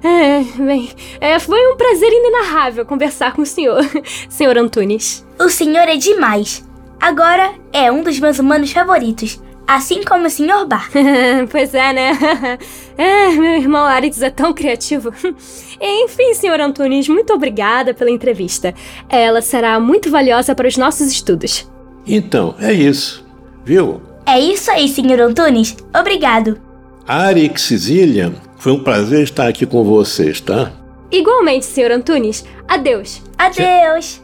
É, 0.06 0.42
bem, 0.62 0.90
é, 1.18 1.38
foi 1.38 1.66
um 1.66 1.78
prazer 1.78 2.12
inenarrável 2.12 2.84
conversar 2.84 3.32
com 3.32 3.40
o 3.40 3.46
senhor, 3.46 3.80
senhor 4.28 4.58
Antunes. 4.58 5.26
O 5.40 5.48
senhor 5.48 5.88
é 5.88 5.96
demais. 5.96 6.62
Agora 7.00 7.54
é 7.72 7.90
um 7.90 8.02
dos 8.02 8.20
meus 8.20 8.38
humanos 8.38 8.70
favoritos, 8.70 9.40
assim 9.66 10.02
como 10.02 10.26
o 10.26 10.30
Sr. 10.30 10.66
Bar. 10.66 10.90
pois 11.50 11.74
é, 11.74 11.92
né? 11.92 12.18
é, 12.96 13.30
meu 13.30 13.56
irmão 13.56 13.84
Arix 13.84 14.22
é 14.22 14.30
tão 14.30 14.52
criativo. 14.52 15.12
Enfim, 15.80 16.34
Sr. 16.34 16.60
Antunes, 16.60 17.08
muito 17.08 17.32
obrigada 17.32 17.92
pela 17.94 18.10
entrevista. 18.10 18.74
Ela 19.08 19.42
será 19.42 19.78
muito 19.80 20.10
valiosa 20.10 20.54
para 20.54 20.68
os 20.68 20.76
nossos 20.76 21.08
estudos. 21.08 21.70
Então, 22.06 22.54
é 22.58 22.72
isso. 22.72 23.24
Viu? 23.64 24.00
É 24.26 24.38
isso 24.38 24.70
aí, 24.70 24.88
Sr. 24.88 25.20
Antunes. 25.20 25.76
Obrigado. 25.98 26.60
Arix 27.06 27.68
Zillian, 27.74 28.34
foi 28.56 28.72
um 28.72 28.82
prazer 28.82 29.22
estar 29.22 29.46
aqui 29.46 29.66
com 29.66 29.84
vocês, 29.84 30.40
tá? 30.40 30.72
Igualmente, 31.10 31.66
Sr. 31.66 31.92
Antunes. 31.92 32.44
Adeus. 32.66 33.22
Adeus. 33.38 34.22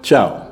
Tchau. 0.00 0.50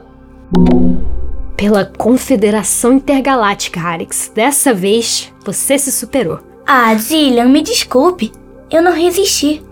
Pela 1.60 1.84
Confederação 1.84 2.94
Intergaláctica, 2.94 3.82
Arix. 3.82 4.32
Dessa 4.34 4.72
vez, 4.72 5.30
você 5.44 5.76
se 5.76 5.92
superou. 5.92 6.40
Ah, 6.66 6.94
Zillian, 6.94 7.50
me 7.50 7.60
desculpe. 7.60 8.32
Eu 8.70 8.80
não 8.80 8.92
resisti. 8.92 9.62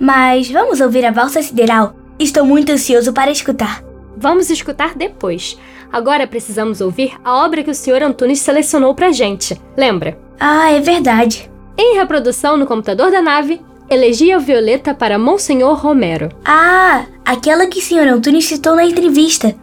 Mas 0.00 0.50
vamos 0.50 0.80
ouvir 0.80 1.04
a 1.04 1.10
valsa 1.10 1.42
sideral. 1.42 1.94
Estou 2.18 2.42
muito 2.42 2.72
ansioso 2.72 3.12
para 3.12 3.30
escutar. 3.30 3.84
Vamos 4.16 4.48
escutar 4.48 4.94
depois. 4.94 5.58
Agora 5.92 6.26
precisamos 6.26 6.80
ouvir 6.80 7.12
a 7.22 7.44
obra 7.44 7.62
que 7.62 7.70
o 7.70 7.74
Sr. 7.74 8.02
Antunes 8.02 8.40
selecionou 8.40 8.94
pra 8.94 9.12
gente. 9.12 9.60
Lembra? 9.76 10.18
Ah, 10.40 10.72
é 10.72 10.80
verdade. 10.80 11.50
Em 11.76 11.98
reprodução 11.98 12.56
no 12.56 12.64
computador 12.64 13.10
da 13.10 13.20
nave, 13.20 13.60
Elegia 13.90 14.38
Violeta 14.38 14.94
para 14.94 15.18
Monsenhor 15.18 15.74
Romero. 15.74 16.30
Ah, 16.42 17.04
aquela 17.22 17.66
que 17.66 17.78
o 17.78 17.82
Sr. 17.82 18.08
Antunes 18.08 18.46
citou 18.46 18.74
na 18.74 18.86
entrevista. 18.86 19.54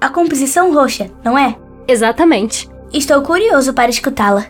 A 0.00 0.08
composição 0.08 0.72
roxa, 0.72 1.10
não 1.24 1.38
é? 1.38 1.56
Exatamente. 1.88 2.68
Estou 2.92 3.22
curioso 3.22 3.72
para 3.72 3.90
escutá-la. 3.90 4.46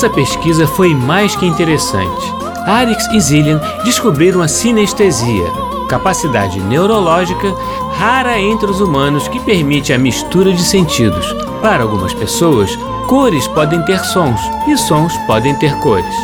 Essa 0.00 0.08
pesquisa 0.08 0.66
foi 0.66 0.94
mais 0.94 1.36
que 1.36 1.44
interessante. 1.44 2.34
Arix 2.64 3.06
e 3.12 3.20
Zillian 3.20 3.60
descobriram 3.84 4.40
a 4.40 4.48
sinestesia, 4.48 5.44
capacidade 5.90 6.58
neurológica 6.58 7.54
rara 7.98 8.40
entre 8.40 8.70
os 8.70 8.80
humanos 8.80 9.28
que 9.28 9.38
permite 9.40 9.92
a 9.92 9.98
mistura 9.98 10.54
de 10.54 10.62
sentidos. 10.62 11.30
Para 11.60 11.82
algumas 11.82 12.14
pessoas, 12.14 12.74
cores 13.08 13.46
podem 13.48 13.84
ter 13.84 14.00
sons 14.06 14.40
e 14.66 14.74
sons 14.78 15.14
podem 15.26 15.54
ter 15.56 15.78
cores. 15.80 16.16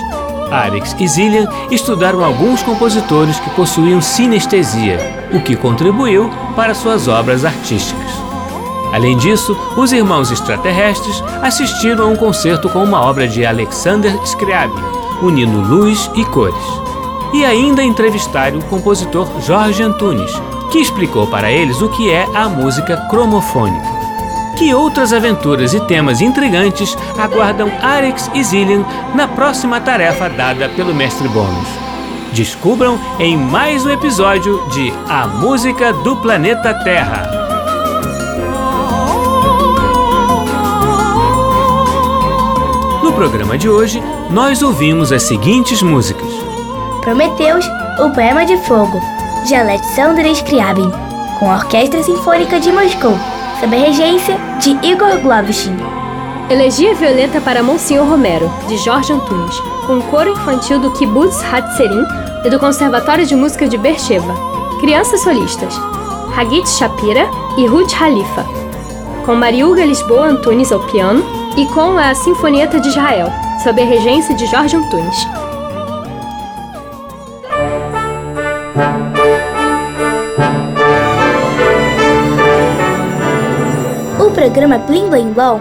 Arix 0.51 0.97
e 0.99 1.07
Zillian 1.07 1.47
estudaram 1.71 2.25
alguns 2.25 2.63
compositores 2.63 3.39
que 3.39 3.51
possuíam 3.51 4.01
sinestesia, 4.01 5.29
o 5.35 5.41
que 5.43 5.55
contribuiu 5.55 6.31
para 6.57 6.75
suas 6.75 7.09
obras 7.09 7.45
artísticas. 7.45 8.16
Além 8.97 9.15
disso, 9.15 9.55
os 9.77 9.93
irmãos 9.93 10.31
extraterrestres 10.31 11.23
assistiram 11.43 12.05
a 12.05 12.09
um 12.09 12.17
concerto 12.17 12.67
com 12.71 12.83
uma 12.83 13.03
obra 13.03 13.29
de 13.29 13.45
Alexander 13.45 14.11
Scriabin, 14.25 14.83
unindo 15.21 15.61
luz 15.61 16.11
e 16.15 16.25
cores. 16.25 16.65
E 17.35 17.45
ainda 17.45 17.83
entrevistaram 17.83 18.59
o 18.59 18.65
compositor 18.65 19.29
Jorge 19.43 19.83
Antunes, 19.83 20.33
que 20.73 20.79
explicou 20.79 21.27
para 21.27 21.53
eles 21.53 21.83
o 21.83 21.91
que 21.91 22.11
é 22.11 22.27
a 22.35 22.49
música 22.49 22.97
cromofônica. 23.11 23.85
Que 24.57 24.73
outras 24.73 25.13
aventuras 25.13 25.75
e 25.75 25.81
temas 25.81 26.23
intrigantes 26.23 26.97
aguardam 27.19 27.71
Arix 27.83 28.31
e 28.33 28.43
Zillian 28.43 28.83
na 29.15 29.29
próxima 29.29 29.79
tarefa 29.79 30.31
dada 30.31 30.71
pelo 30.71 30.95
Mestre 30.95 31.29
Bônus? 31.29 31.69
Descubram 32.33 32.99
em 33.19 33.37
mais 33.37 33.85
um 33.85 33.91
episódio 33.91 34.67
de 34.71 34.91
A 35.07 35.27
Música 35.27 35.93
do 35.93 36.17
Planeta 36.17 36.73
Terra. 36.83 37.46
Programa 43.17 43.57
de 43.57 43.67
hoje, 43.67 44.03
nós 44.31 44.63
ouvimos 44.63 45.11
as 45.11 45.23
seguintes 45.23 45.81
músicas: 45.81 46.29
Prometeus, 47.01 47.67
o 47.99 48.11
Poema 48.11 48.45
de 48.45 48.59
Fogo, 48.59 49.01
de 49.47 49.55
Alexander 49.55 50.27
Scriabin, 50.33 50.91
com 51.39 51.51
a 51.51 51.55
Orquestra 51.55 52.03
Sinfônica 52.03 52.61
de 52.61 52.71
Moscou, 52.71 53.19
sob 53.59 53.75
a 53.75 53.81
regência 53.81 54.37
de 54.61 54.71
Igor 54.87 55.19
Glovshin. 55.23 55.77
Elegia 56.51 56.95
Violenta 56.95 57.41
para 57.41 57.63
Monsenhor 57.63 58.07
Romero, 58.07 58.53
de 58.69 58.77
Jorge 58.77 59.15
Antunes, 59.15 59.59
com 59.87 59.99
o 59.99 60.03
coro 60.05 60.31
infantil 60.31 60.79
do 60.79 60.93
Kibbutz 60.93 61.43
Hatzerim 61.43 62.05
e 62.45 62.51
do 62.51 62.59
Conservatório 62.59 63.25
de 63.25 63.35
Música 63.35 63.67
de 63.67 63.79
Beersheba. 63.79 64.35
Crianças 64.79 65.23
solistas, 65.23 65.75
Hagit 66.37 66.69
Shapira 66.69 67.27
e 67.57 67.67
Ruth 67.67 67.95
Halifa, 67.99 68.45
com 69.25 69.35
Mariuga 69.35 69.87
Lisboa 69.87 70.27
Antunes 70.27 70.71
ao 70.71 70.81
piano 70.81 71.36
e 71.57 71.65
com 71.67 71.97
a 71.97 72.15
Sinfonieta 72.15 72.79
de 72.79 72.89
Israel, 72.89 73.29
sob 73.63 73.81
a 73.81 73.85
regência 73.85 74.35
de 74.35 74.47
Jorge 74.47 74.77
Antunes. 74.77 75.27
O 84.21 84.31
programa 84.31 84.77
Blim 84.79 85.09
Blim 85.09 85.33
Blom 85.33 85.61